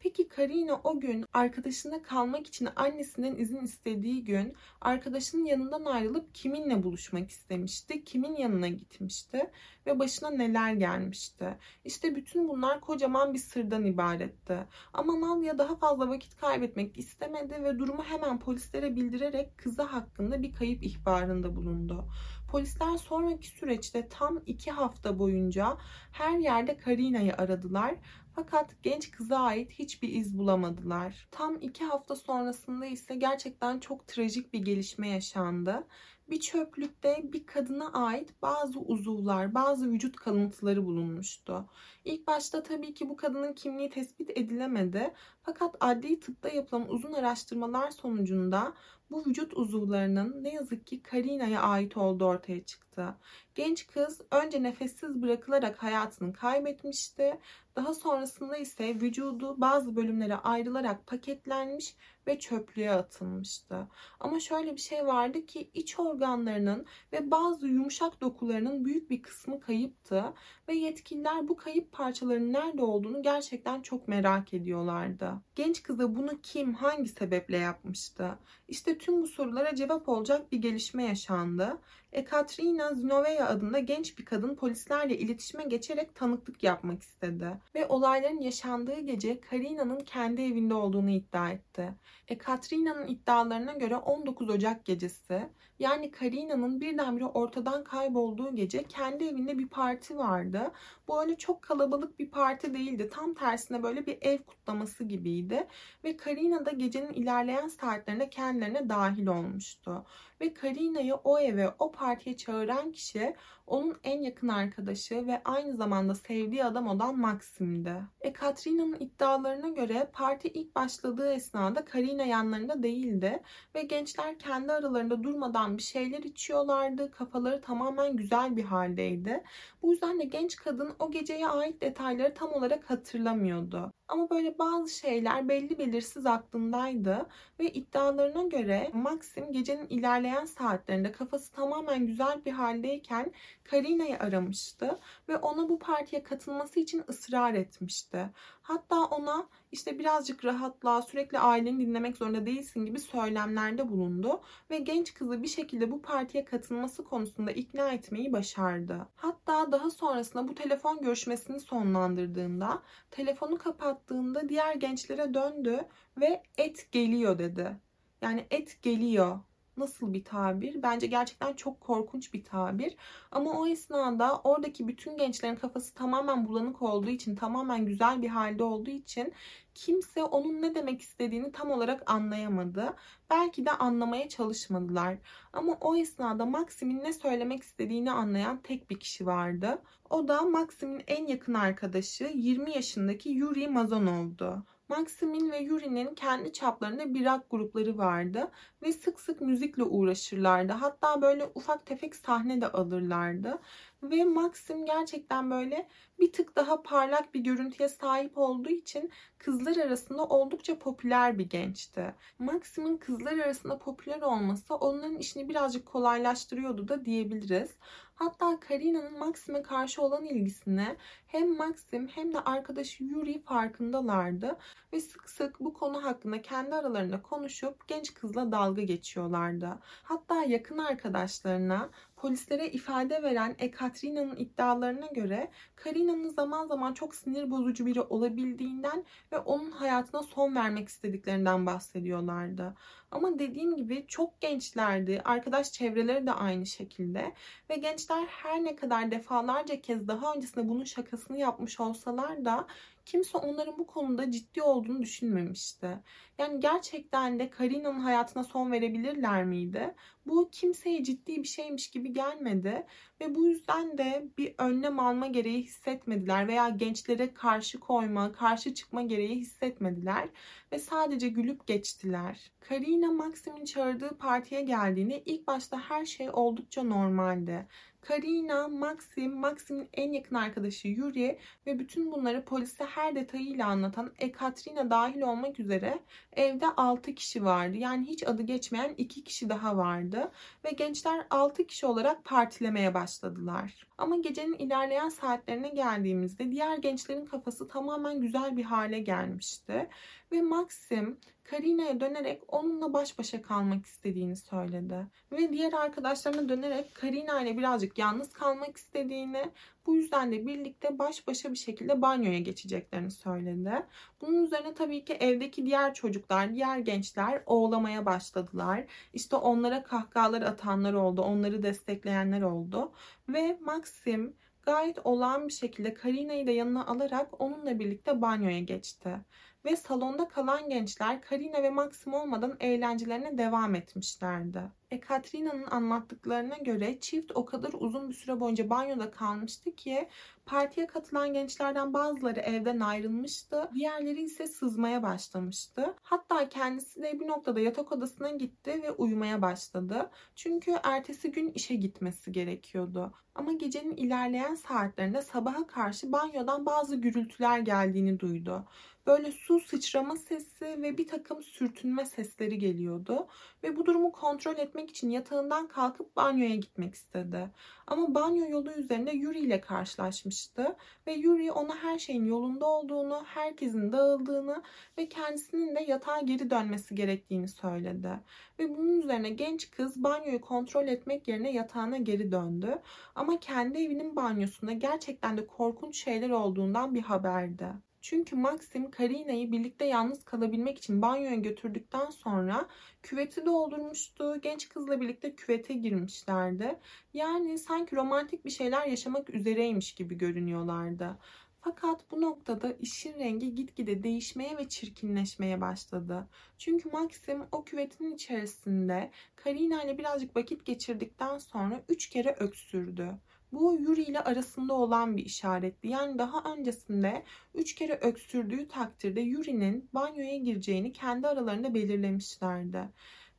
Peki 0.00 0.28
Karina 0.28 0.80
o 0.84 1.00
gün 1.00 1.24
arkadaşına 1.32 2.02
kalmak 2.02 2.46
için 2.46 2.68
annesinden 2.76 3.36
izin 3.36 3.60
istediği 3.60 4.24
gün 4.24 4.54
arkadaşının 4.80 5.44
yanından 5.44 5.84
ayrılıp 5.84 6.34
kiminle 6.34 6.82
buluşmak 6.82 7.30
istemişti? 7.30 8.04
Kimin 8.04 8.36
yanına 8.36 8.68
gitmişti? 8.68 9.50
Ve 9.86 9.98
başına 9.98 10.30
neler 10.30 10.72
gelmişti? 10.72 11.58
İşte 11.84 12.16
bütün 12.16 12.48
bunlar 12.48 12.80
kocaman 12.80 13.34
bir 13.34 13.38
sırdan 13.38 13.84
ibaretti. 13.84 14.58
Ama 14.92 15.20
Nadia 15.20 15.58
daha 15.58 15.76
fazla 15.76 16.08
vakit 16.08 16.36
kaybetmek 16.36 16.98
istemedi 16.98 17.64
ve 17.64 17.78
durumu 17.78 18.04
hemen 18.04 18.38
polislere 18.38 18.96
bildirerek 18.96 19.58
kızı 19.58 19.82
hakkında 19.82 20.42
bir 20.42 20.52
kayıp 20.54 20.75
ihbarında 20.80 21.56
bulundu. 21.56 22.08
Polisler 22.50 22.96
sonraki 22.96 23.48
süreçte 23.48 24.08
tam 24.08 24.42
iki 24.46 24.70
hafta 24.70 25.18
boyunca 25.18 25.76
her 26.12 26.38
yerde 26.38 26.76
Karina'yı 26.76 27.34
aradılar 27.34 27.94
fakat 28.36 28.82
genç 28.82 29.10
kıza 29.10 29.38
ait 29.38 29.70
hiçbir 29.70 30.08
iz 30.08 30.38
bulamadılar. 30.38 31.28
Tam 31.30 31.56
iki 31.60 31.84
hafta 31.84 32.16
sonrasında 32.16 32.86
ise 32.86 33.14
gerçekten 33.14 33.80
çok 33.80 34.06
trajik 34.06 34.52
bir 34.52 34.58
gelişme 34.58 35.08
yaşandı. 35.08 35.86
Bir 36.30 36.40
çöplükte 36.40 37.20
bir 37.32 37.46
kadına 37.46 37.92
ait 37.92 38.42
bazı 38.42 38.80
uzuvlar, 38.80 39.54
bazı 39.54 39.90
vücut 39.90 40.16
kalıntıları 40.16 40.86
bulunmuştu. 40.86 41.68
İlk 42.04 42.26
başta 42.26 42.62
tabii 42.62 42.94
ki 42.94 43.08
bu 43.08 43.16
kadının 43.16 43.52
kimliği 43.52 43.90
tespit 43.90 44.30
edilemedi. 44.30 45.14
Fakat 45.46 45.74
adli 45.80 46.20
tıpta 46.20 46.48
yapılan 46.48 46.88
uzun 46.88 47.12
araştırmalar 47.12 47.90
sonucunda 47.90 48.74
bu 49.10 49.26
vücut 49.26 49.56
uzuvlarının 49.56 50.44
ne 50.44 50.54
yazık 50.54 50.86
ki 50.86 51.02
Karina'ya 51.02 51.62
ait 51.62 51.96
olduğu 51.96 52.24
ortaya 52.24 52.64
çıktı. 52.64 53.14
Genç 53.54 53.86
kız 53.86 54.20
önce 54.30 54.62
nefessiz 54.62 55.22
bırakılarak 55.22 55.82
hayatını 55.82 56.32
kaybetmişti. 56.32 57.40
Daha 57.76 57.94
sonrasında 57.94 58.56
ise 58.56 58.94
vücudu 59.00 59.60
bazı 59.60 59.96
bölümlere 59.96 60.36
ayrılarak 60.36 61.06
paketlenmiş 61.06 61.96
ve 62.26 62.38
çöplüğe 62.38 62.90
atılmıştı. 62.90 63.88
Ama 64.20 64.40
şöyle 64.40 64.72
bir 64.72 64.80
şey 64.80 65.06
vardı 65.06 65.46
ki 65.46 65.70
iç 65.74 65.98
organlarının 65.98 66.86
ve 67.12 67.30
bazı 67.30 67.68
yumuşak 67.68 68.20
dokularının 68.20 68.84
büyük 68.84 69.10
bir 69.10 69.22
kısmı 69.22 69.60
kayıptı 69.60 70.24
ve 70.68 70.74
yetkililer 70.74 71.48
bu 71.48 71.56
kayıp 71.56 71.92
parçaların 71.92 72.52
nerede 72.52 72.82
olduğunu 72.82 73.22
gerçekten 73.22 73.82
çok 73.82 74.08
merak 74.08 74.54
ediyorlardı. 74.54 75.35
Genç 75.54 75.82
kıza 75.82 76.16
bunu 76.16 76.40
kim, 76.42 76.74
hangi 76.74 77.08
sebeple 77.08 77.56
yapmıştı? 77.56 78.38
İşte 78.68 78.98
tüm 78.98 79.22
bu 79.22 79.26
sorulara 79.26 79.74
cevap 79.74 80.08
olacak 80.08 80.52
bir 80.52 80.58
gelişme 80.58 81.04
yaşandı. 81.04 81.78
Ekaterina 82.12 82.94
Zinovaya 82.94 83.48
adında 83.48 83.78
genç 83.78 84.18
bir 84.18 84.24
kadın 84.24 84.54
polislerle 84.54 85.18
iletişime 85.18 85.64
geçerek 85.64 86.14
tanıklık 86.14 86.62
yapmak 86.62 87.02
istedi 87.02 87.60
ve 87.74 87.86
olayların 87.86 88.40
yaşandığı 88.40 89.00
gece 89.00 89.40
Karina'nın 89.40 90.00
kendi 90.00 90.42
evinde 90.42 90.74
olduğunu 90.74 91.10
iddia 91.10 91.50
etti. 91.50 91.94
Ekaterina'nın 92.28 93.06
iddialarına 93.06 93.72
göre 93.72 93.96
19 93.96 94.48
Ocak 94.48 94.84
gecesi 94.84 95.48
yani 95.78 96.10
Karina'nın 96.10 96.80
birdenbire 96.80 97.24
ortadan 97.24 97.84
kaybolduğu 97.84 98.54
gece 98.54 98.82
kendi 98.82 99.24
evinde 99.24 99.58
bir 99.58 99.68
parti 99.68 100.18
vardı. 100.18 100.72
Bu 101.08 101.22
öyle 101.22 101.36
çok 101.36 101.62
kalabalık 101.62 102.18
bir 102.18 102.30
parti 102.30 102.74
değildi. 102.74 103.08
Tam 103.12 103.34
tersine 103.34 103.82
böyle 103.82 104.06
bir 104.06 104.18
ev 104.20 104.38
kutlaması 104.38 105.04
gibiydi. 105.04 105.66
Ve 106.04 106.16
Karina 106.16 106.66
da 106.66 106.70
gecenin 106.70 107.12
ilerleyen 107.12 107.68
saatlerinde 107.68 108.30
kendilerine 108.56 108.88
dahil 108.88 109.26
olmuştu. 109.26 110.04
Ve 110.40 110.54
Karina'yı 110.54 111.14
o 111.14 111.38
eve, 111.38 111.74
o 111.78 111.92
partiye 111.92 112.36
çağıran 112.36 112.92
kişi 112.92 113.36
onun 113.66 113.96
en 114.04 114.22
yakın 114.22 114.48
arkadaşı 114.48 115.26
ve 115.26 115.42
aynı 115.44 115.76
zamanda 115.76 116.14
sevdiği 116.14 116.64
adam 116.64 116.86
olan 116.86 117.18
Maxim'di. 117.18 117.94
E 118.20 118.32
Katrina'nın 118.32 118.96
iddialarına 119.00 119.68
göre 119.68 120.10
parti 120.12 120.48
ilk 120.48 120.76
başladığı 120.76 121.32
esnada 121.32 121.84
Karina 121.84 122.24
yanlarında 122.24 122.82
değildi 122.82 123.42
ve 123.74 123.82
gençler 123.82 124.38
kendi 124.38 124.72
aralarında 124.72 125.22
durmadan 125.22 125.76
bir 125.76 125.82
şeyler 125.82 126.18
içiyorlardı. 126.18 127.10
Kafaları 127.10 127.60
tamamen 127.60 128.16
güzel 128.16 128.56
bir 128.56 128.64
haldeydi. 128.64 129.42
Bu 129.82 129.90
yüzden 129.90 130.20
de 130.20 130.24
genç 130.24 130.56
kadın 130.56 130.94
o 130.98 131.10
geceye 131.10 131.48
ait 131.48 131.82
detayları 131.82 132.34
tam 132.34 132.52
olarak 132.52 132.90
hatırlamıyordu. 132.90 133.92
Ama 134.08 134.30
böyle 134.30 134.58
bazı 134.58 134.94
şeyler 134.94 135.48
belli 135.48 135.78
belirsiz 135.78 136.26
aklındaydı 136.26 137.26
ve 137.60 137.70
iddialarına 137.70 138.42
göre 138.42 138.90
Maxim 138.92 139.52
gecenin 139.52 139.86
ilerleyen 139.88 140.44
saatlerinde 140.44 141.12
kafası 141.12 141.52
tamamen 141.52 142.06
güzel 142.06 142.44
bir 142.44 142.52
haldeyken 142.52 143.32
Karina'yı 143.70 144.18
aramıştı 144.18 144.98
ve 145.28 145.36
ona 145.36 145.68
bu 145.68 145.78
partiye 145.78 146.22
katılması 146.22 146.80
için 146.80 147.04
ısrar 147.08 147.54
etmişti. 147.54 148.30
Hatta 148.62 149.04
ona 149.04 149.48
işte 149.72 149.98
birazcık 149.98 150.44
rahatla, 150.44 151.02
sürekli 151.02 151.38
aileni 151.38 151.86
dinlemek 151.86 152.16
zorunda 152.16 152.46
değilsin 152.46 152.86
gibi 152.86 153.00
söylemlerde 153.00 153.88
bulundu 153.88 154.40
ve 154.70 154.78
genç 154.78 155.14
kızı 155.14 155.42
bir 155.42 155.48
şekilde 155.48 155.90
bu 155.90 156.02
partiye 156.02 156.44
katılması 156.44 157.04
konusunda 157.04 157.50
ikna 157.52 157.90
etmeyi 157.90 158.32
başardı. 158.32 159.08
Hatta 159.16 159.72
daha 159.72 159.90
sonrasında 159.90 160.48
bu 160.48 160.54
telefon 160.54 161.02
görüşmesini 161.02 161.60
sonlandırdığında, 161.60 162.82
telefonu 163.10 163.58
kapattığında 163.58 164.48
diğer 164.48 164.74
gençlere 164.74 165.34
döndü 165.34 165.84
ve 166.20 166.42
et 166.58 166.92
geliyor 166.92 167.38
dedi. 167.38 167.76
Yani 168.22 168.46
et 168.50 168.82
geliyor 168.82 169.38
nasıl 169.76 170.12
bir 170.12 170.24
tabir? 170.24 170.82
Bence 170.82 171.06
gerçekten 171.06 171.52
çok 171.52 171.80
korkunç 171.80 172.34
bir 172.34 172.44
tabir. 172.44 172.96
Ama 173.30 173.60
o 173.60 173.66
esnada 173.66 174.40
oradaki 174.44 174.88
bütün 174.88 175.16
gençlerin 175.16 175.56
kafası 175.56 175.94
tamamen 175.94 176.48
bulanık 176.48 176.82
olduğu 176.82 177.10
için, 177.10 177.36
tamamen 177.36 177.86
güzel 177.86 178.22
bir 178.22 178.28
halde 178.28 178.64
olduğu 178.64 178.90
için 178.90 179.32
kimse 179.74 180.24
onun 180.24 180.62
ne 180.62 180.74
demek 180.74 181.00
istediğini 181.00 181.52
tam 181.52 181.70
olarak 181.70 182.10
anlayamadı. 182.10 182.94
Belki 183.30 183.66
de 183.66 183.70
anlamaya 183.70 184.28
çalışmadılar. 184.28 185.18
Ama 185.52 185.76
o 185.80 185.96
esnada 185.96 186.46
Maxim'in 186.46 187.00
ne 187.04 187.12
söylemek 187.12 187.62
istediğini 187.62 188.12
anlayan 188.12 188.62
tek 188.62 188.90
bir 188.90 189.00
kişi 189.00 189.26
vardı. 189.26 189.82
O 190.10 190.28
da 190.28 190.42
Maxim'in 190.42 191.02
en 191.06 191.26
yakın 191.26 191.54
arkadaşı 191.54 192.24
20 192.34 192.70
yaşındaki 192.70 193.28
Yuri 193.28 193.68
Mazonov'du. 193.68 194.66
Maximin 194.88 195.50
ve 195.50 195.58
Yuri'nin 195.58 196.14
kendi 196.14 196.52
çaplarında 196.52 197.14
bir 197.14 197.24
rock 197.24 197.50
grupları 197.50 197.98
vardı 197.98 198.50
ve 198.82 198.92
sık 198.92 199.20
sık 199.20 199.40
müzikle 199.40 199.82
uğraşırlardı. 199.82 200.72
Hatta 200.72 201.22
böyle 201.22 201.50
ufak 201.54 201.86
tefek 201.86 202.16
sahne 202.16 202.60
de 202.60 202.72
alırlardı. 202.72 203.58
Ve 204.02 204.24
Maxim 204.24 204.86
gerçekten 204.86 205.50
böyle 205.50 205.88
bir 206.20 206.32
tık 206.32 206.56
daha 206.56 206.82
parlak 206.82 207.34
bir 207.34 207.40
görüntüye 207.40 207.88
sahip 207.88 208.38
olduğu 208.38 208.70
için 208.70 209.10
kızlar 209.38 209.76
arasında 209.76 210.24
oldukça 210.24 210.78
popüler 210.78 211.38
bir 211.38 211.48
gençti. 211.48 212.14
Maxim'in 212.38 212.96
kızlar 212.96 213.38
arasında 213.38 213.78
popüler 213.78 214.22
olması 214.22 214.74
onların 214.74 215.18
işini 215.18 215.48
birazcık 215.48 215.86
kolaylaştırıyordu 215.86 216.88
da 216.88 217.04
diyebiliriz. 217.04 217.70
Hatta 218.14 218.60
Karina'nın 218.60 219.18
Maxim'e 219.18 219.62
karşı 219.62 220.02
olan 220.02 220.24
ilgisine 220.24 220.96
hem 221.36 221.56
Maxim 221.56 222.08
hem 222.08 222.34
de 222.34 222.40
arkadaşı 222.40 223.04
Yuri 223.04 223.42
farkındalardı 223.42 224.56
ve 224.92 225.00
sık 225.00 225.30
sık 225.30 225.60
bu 225.60 225.74
konu 225.74 226.04
hakkında 226.04 226.42
kendi 226.42 226.74
aralarında 226.74 227.22
konuşup 227.22 227.88
genç 227.88 228.14
kızla 228.14 228.52
dalga 228.52 228.82
geçiyorlardı. 228.82 229.78
Hatta 230.02 230.44
yakın 230.44 230.78
arkadaşlarına 230.78 231.90
polislere 232.16 232.68
ifade 232.68 233.22
veren 233.22 233.56
Ekaterina'nın 233.58 234.36
iddialarına 234.36 235.06
göre 235.06 235.50
Karina'nın 235.74 236.28
zaman 236.28 236.66
zaman 236.66 236.94
çok 236.94 237.14
sinir 237.14 237.50
bozucu 237.50 237.86
biri 237.86 238.00
olabildiğinden 238.00 239.04
ve 239.32 239.38
onun 239.38 239.70
hayatına 239.70 240.22
son 240.22 240.54
vermek 240.54 240.88
istediklerinden 240.88 241.66
bahsediyorlardı. 241.66 242.74
Ama 243.10 243.38
dediğim 243.38 243.76
gibi 243.76 244.04
çok 244.08 244.40
gençlerdi. 244.40 245.22
Arkadaş 245.24 245.72
çevreleri 245.72 246.26
de 246.26 246.32
aynı 246.32 246.66
şekilde. 246.66 247.34
Ve 247.70 247.76
gençler 247.76 248.24
her 248.26 248.64
ne 248.64 248.76
kadar 248.76 249.10
defalarca 249.10 249.80
kez 249.80 250.08
daha 250.08 250.34
öncesinde 250.34 250.68
bunun 250.68 250.84
şakasını 251.26 251.38
yapmış 251.38 251.80
olsalar 251.80 252.44
da 252.44 252.66
kimse 253.04 253.38
onların 253.38 253.78
bu 253.78 253.86
konuda 253.86 254.30
ciddi 254.30 254.62
olduğunu 254.62 255.02
düşünmemişti. 255.02 255.98
Yani 256.38 256.60
gerçekten 256.60 257.38
de 257.38 257.50
Karina'nın 257.50 258.00
hayatına 258.00 258.44
son 258.44 258.72
verebilirler 258.72 259.44
miydi? 259.44 259.94
Bu 260.26 260.50
kimseye 260.52 261.04
ciddi 261.04 261.36
bir 261.42 261.48
şeymiş 261.48 261.90
gibi 261.90 262.12
gelmedi 262.12 262.86
ve 263.20 263.34
bu 263.34 263.46
yüzden 263.46 263.98
de 263.98 264.28
bir 264.38 264.54
önlem 264.58 264.98
alma 265.00 265.26
gereği 265.26 265.62
hissetmediler 265.62 266.48
veya 266.48 266.68
gençlere 266.68 267.34
karşı 267.34 267.80
koyma, 267.80 268.32
karşı 268.32 268.74
çıkma 268.74 269.02
gereği 269.02 269.36
hissetmediler 269.36 270.28
ve 270.72 270.78
sadece 270.78 271.28
gülüp 271.28 271.66
geçtiler. 271.66 272.50
Karina 272.60 273.12
Maxim'in 273.12 273.64
çağırdığı 273.64 274.18
partiye 274.18 274.62
geldiğinde 274.62 275.22
ilk 275.26 275.46
başta 275.46 275.80
her 275.80 276.04
şey 276.04 276.30
oldukça 276.32 276.82
normaldi. 276.82 277.66
Karina, 278.08 278.68
Maxim, 278.68 279.32
Maxim'in 279.32 279.88
en 279.92 280.12
yakın 280.12 280.34
arkadaşı 280.34 280.88
Yuri 280.88 281.38
ve 281.66 281.78
bütün 281.78 282.12
bunları 282.12 282.44
polise 282.44 282.84
her 282.84 283.14
detayıyla 283.14 283.66
anlatan 283.66 284.12
Ekaterina 284.18 284.90
dahil 284.90 285.20
olmak 285.20 285.60
üzere 285.60 285.98
evde 286.32 286.66
6 286.66 287.14
kişi 287.14 287.44
vardı. 287.44 287.76
Yani 287.76 288.06
hiç 288.06 288.26
adı 288.26 288.42
geçmeyen 288.42 288.94
2 288.98 289.24
kişi 289.24 289.48
daha 289.48 289.76
vardı. 289.76 290.15
Ve 290.64 290.70
gençler 290.70 291.26
6 291.30 291.66
kişi 291.66 291.86
olarak 291.86 292.24
partilemeye 292.24 292.94
başladılar. 292.94 293.86
Ama 293.98 294.16
gecenin 294.16 294.58
ilerleyen 294.58 295.08
saatlerine 295.08 295.68
geldiğimizde 295.68 296.50
diğer 296.50 296.78
gençlerin 296.78 297.26
kafası 297.26 297.68
tamamen 297.68 298.20
güzel 298.20 298.56
bir 298.56 298.64
hale 298.64 299.00
gelmişti. 299.00 299.88
Ve 300.32 300.42
Maxim 300.42 301.18
Karina'ya 301.44 302.00
dönerek 302.00 302.42
onunla 302.48 302.92
baş 302.92 303.18
başa 303.18 303.42
kalmak 303.42 303.86
istediğini 303.86 304.36
söyledi. 304.36 305.06
Ve 305.32 305.52
diğer 305.52 305.72
arkadaşlarına 305.72 306.48
dönerek 306.48 306.94
Karina 306.94 307.40
ile 307.42 307.58
birazcık 307.58 307.98
yalnız 307.98 308.32
kalmak 308.32 308.76
istediğini, 308.76 309.50
bu 309.86 309.96
yüzden 309.96 310.32
de 310.32 310.46
birlikte 310.46 310.98
baş 310.98 311.26
başa 311.26 311.50
bir 311.50 311.56
şekilde 311.56 312.02
banyoya 312.02 312.38
geçeceklerini 312.38 313.10
söyledi. 313.10 313.86
Bunun 314.20 314.44
üzerine 314.44 314.74
tabii 314.74 315.04
ki 315.04 315.12
evdeki 315.12 315.66
diğer 315.66 315.94
çocuklar, 315.94 316.54
diğer 316.54 316.78
gençler 316.78 317.42
oğlamaya 317.46 318.06
başladılar. 318.06 318.84
İşte 319.12 319.36
onlara 319.36 319.82
kahkahalar 319.82 320.42
atanlar 320.42 320.92
oldu, 320.92 321.22
onları 321.22 321.62
destekleyenler 321.62 322.42
oldu. 322.42 322.92
Ve 323.28 323.58
Maxim 323.60 324.36
gayet 324.62 324.98
olağan 325.06 325.48
bir 325.48 325.52
şekilde 325.52 325.94
Karina'yı 325.94 326.46
da 326.46 326.50
yanına 326.50 326.86
alarak 326.86 327.40
onunla 327.40 327.78
birlikte 327.78 328.22
banyoya 328.22 328.60
geçti 328.60 329.20
ve 329.64 329.76
salonda 329.76 330.28
kalan 330.28 330.68
gençler 330.68 331.22
Karina 331.22 331.62
ve 331.62 331.70
Maxim 331.70 332.14
olmadan 332.14 332.56
eğlencelerine 332.60 333.38
devam 333.38 333.74
etmişlerdi. 333.74 334.62
Ekaterina'nın 334.90 335.66
anlattıklarına 335.66 336.56
göre 336.56 337.00
çift 337.00 337.32
o 337.34 337.44
kadar 337.44 337.70
uzun 337.72 338.08
bir 338.08 338.14
süre 338.14 338.40
boyunca 338.40 338.70
banyoda 338.70 339.10
kalmıştı 339.10 339.74
ki 339.74 340.08
partiye 340.46 340.86
katılan 340.86 341.32
gençlerden 341.32 341.94
bazıları 341.94 342.40
evden 342.40 342.80
ayrılmıştı. 342.80 343.70
Diğerleri 343.74 344.22
ise 344.22 344.46
sızmaya 344.46 345.02
başlamıştı. 345.02 345.94
Hatta 346.02 346.48
kendisi 346.48 347.02
de 347.02 347.20
bir 347.20 347.26
noktada 347.26 347.60
yatak 347.60 347.92
odasına 347.92 348.30
gitti 348.30 348.82
ve 348.82 348.90
uyumaya 348.90 349.42
başladı. 349.42 350.10
Çünkü 350.34 350.74
ertesi 350.82 351.30
gün 351.30 351.50
işe 351.50 351.74
gitmesi 351.74 352.32
gerekiyordu. 352.32 353.12
Ama 353.34 353.52
gecenin 353.52 353.96
ilerleyen 353.96 354.54
saatlerinde 354.54 355.22
sabaha 355.22 355.66
karşı 355.66 356.12
banyodan 356.12 356.66
bazı 356.66 356.96
gürültüler 356.96 357.58
geldiğini 357.58 358.20
duydu 358.20 358.66
böyle 359.06 359.32
su 359.32 359.60
sıçrama 359.60 360.16
sesi 360.16 360.82
ve 360.82 360.98
bir 360.98 361.06
takım 361.06 361.42
sürtünme 361.42 362.04
sesleri 362.04 362.58
geliyordu. 362.58 363.26
Ve 363.62 363.76
bu 363.76 363.86
durumu 363.86 364.12
kontrol 364.12 364.58
etmek 364.58 364.75
için 364.84 365.10
yatağından 365.10 365.68
kalkıp 365.68 366.16
banyoya 366.16 366.54
gitmek 366.54 366.94
istedi. 366.94 367.50
Ama 367.86 368.14
banyo 368.14 368.48
yolu 368.50 368.72
üzerinde 368.72 369.10
Yuri 369.10 369.38
ile 369.38 369.60
karşılaşmıştı. 369.60 370.76
Ve 371.06 371.12
Yuri 371.12 371.52
ona 371.52 371.76
her 371.76 371.98
şeyin 371.98 372.26
yolunda 372.26 372.66
olduğunu, 372.66 373.22
herkesin 373.26 373.92
dağıldığını 373.92 374.62
ve 374.98 375.08
kendisinin 375.08 375.76
de 375.76 375.80
yatağa 375.80 376.20
geri 376.20 376.50
dönmesi 376.50 376.94
gerektiğini 376.94 377.48
söyledi. 377.48 378.20
Ve 378.58 378.76
bunun 378.76 379.00
üzerine 379.00 379.30
genç 379.30 379.70
kız 379.70 380.04
banyoyu 380.04 380.40
kontrol 380.40 380.88
etmek 380.88 381.28
yerine 381.28 381.52
yatağına 381.52 381.96
geri 381.96 382.32
döndü. 382.32 382.78
Ama 383.14 383.40
kendi 383.40 383.78
evinin 383.78 384.16
banyosunda 384.16 384.72
gerçekten 384.72 385.36
de 385.36 385.46
korkunç 385.46 386.04
şeyler 386.04 386.30
olduğundan 386.30 386.94
bir 386.94 387.02
haberdi. 387.02 387.85
Çünkü 388.08 388.36
Maxim 388.36 388.90
Karina'yı 388.90 389.52
birlikte 389.52 389.84
yalnız 389.84 390.24
kalabilmek 390.24 390.78
için 390.78 391.02
banyoya 391.02 391.34
götürdükten 391.34 392.10
sonra 392.10 392.68
küveti 393.02 393.46
doldurmuştu. 393.46 394.40
Genç 394.40 394.68
kızla 394.68 395.00
birlikte 395.00 395.34
küvete 395.34 395.74
girmişlerdi. 395.74 396.78
Yani 397.14 397.58
sanki 397.58 397.96
romantik 397.96 398.44
bir 398.44 398.50
şeyler 398.50 398.86
yaşamak 398.86 399.30
üzereymiş 399.30 399.94
gibi 399.94 400.18
görünüyorlardı. 400.18 401.18
Fakat 401.60 402.10
bu 402.10 402.20
noktada 402.20 402.72
işin 402.72 403.14
rengi 403.14 403.54
gitgide 403.54 404.02
değişmeye 404.02 404.56
ve 404.56 404.68
çirkinleşmeye 404.68 405.60
başladı. 405.60 406.28
Çünkü 406.58 406.88
Maxim 406.88 407.42
o 407.52 407.64
küvetin 407.64 408.14
içerisinde 408.14 409.10
Karina 409.36 409.82
ile 409.82 409.98
birazcık 409.98 410.36
vakit 410.36 410.66
geçirdikten 410.66 411.38
sonra 411.38 411.82
üç 411.88 412.08
kere 412.08 412.36
öksürdü. 412.40 413.18
Bu 413.52 413.76
Yuri 413.80 414.02
ile 414.02 414.20
arasında 414.20 414.72
olan 414.74 415.16
bir 415.16 415.24
işaretti. 415.24 415.88
Yani 415.88 416.18
daha 416.18 416.54
öncesinde 416.54 417.24
3 417.54 417.74
kere 417.74 417.94
öksürdüğü 418.02 418.68
takdirde 418.68 419.20
Yuri'nin 419.20 419.90
banyoya 419.94 420.36
gireceğini 420.36 420.92
kendi 420.92 421.28
aralarında 421.28 421.74
belirlemişlerdi. 421.74 422.88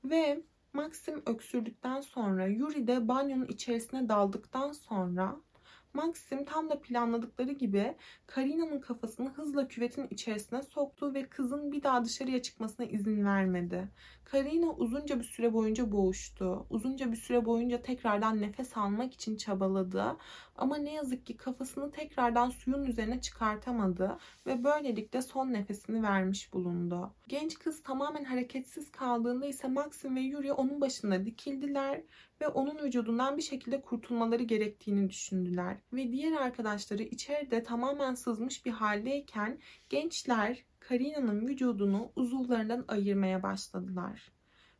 Ve 0.03 0.43
Maxim 0.73 1.23
öksürdükten 1.25 2.01
sonra 2.01 2.47
Yuri 2.47 2.87
de 2.87 3.07
banyonun 3.07 3.45
içerisine 3.47 4.09
daldıktan 4.09 4.71
sonra 4.71 5.41
Maxim 5.97 6.45
tam 6.45 6.69
da 6.69 6.81
planladıkları 6.81 7.51
gibi 7.51 7.95
Karina'nın 8.27 8.79
kafasını 8.79 9.29
hızla 9.29 9.67
küvetin 9.67 10.07
içerisine 10.09 10.63
soktu 10.63 11.13
ve 11.13 11.29
kızın 11.29 11.71
bir 11.71 11.83
daha 11.83 12.05
dışarıya 12.05 12.41
çıkmasına 12.41 12.85
izin 12.85 13.25
vermedi. 13.25 13.89
Karina 14.23 14.69
uzunca 14.69 15.19
bir 15.19 15.23
süre 15.23 15.53
boyunca 15.53 15.91
boğuştu. 15.91 16.65
Uzunca 16.69 17.11
bir 17.11 17.17
süre 17.17 17.45
boyunca 17.45 17.81
tekrardan 17.81 18.41
nefes 18.41 18.77
almak 18.77 19.13
için 19.13 19.37
çabaladı. 19.37 20.17
Ama 20.55 20.77
ne 20.77 20.93
yazık 20.93 21.25
ki 21.25 21.37
kafasını 21.37 21.91
tekrardan 21.91 22.49
suyun 22.49 22.85
üzerine 22.85 23.21
çıkartamadı 23.21 24.17
ve 24.45 24.63
böylelikle 24.63 25.21
son 25.21 25.53
nefesini 25.53 26.03
vermiş 26.03 26.53
bulundu. 26.53 27.13
Genç 27.27 27.59
kız 27.59 27.83
tamamen 27.83 28.23
hareketsiz 28.23 28.91
kaldığında 28.91 29.45
ise 29.45 29.67
Maxim 29.67 30.15
ve 30.15 30.21
Yuri 30.21 30.53
onun 30.53 30.81
başında 30.81 31.25
dikildiler 31.25 32.01
ve 32.41 32.47
onun 32.47 32.83
vücudundan 32.83 33.37
bir 33.37 33.41
şekilde 33.41 33.81
kurtulmaları 33.81 34.43
gerektiğini 34.43 35.09
düşündüler. 35.09 35.77
Ve 35.93 36.11
diğer 36.11 36.31
arkadaşları 36.31 37.03
içeride 37.03 37.63
tamamen 37.63 38.13
sızmış 38.13 38.65
bir 38.65 38.71
haldeyken 38.71 39.59
gençler 39.89 40.63
Karina'nın 40.79 41.47
vücudunu 41.47 42.11
uzuvlarından 42.15 42.85
ayırmaya 42.87 43.43
başladılar. 43.43 44.31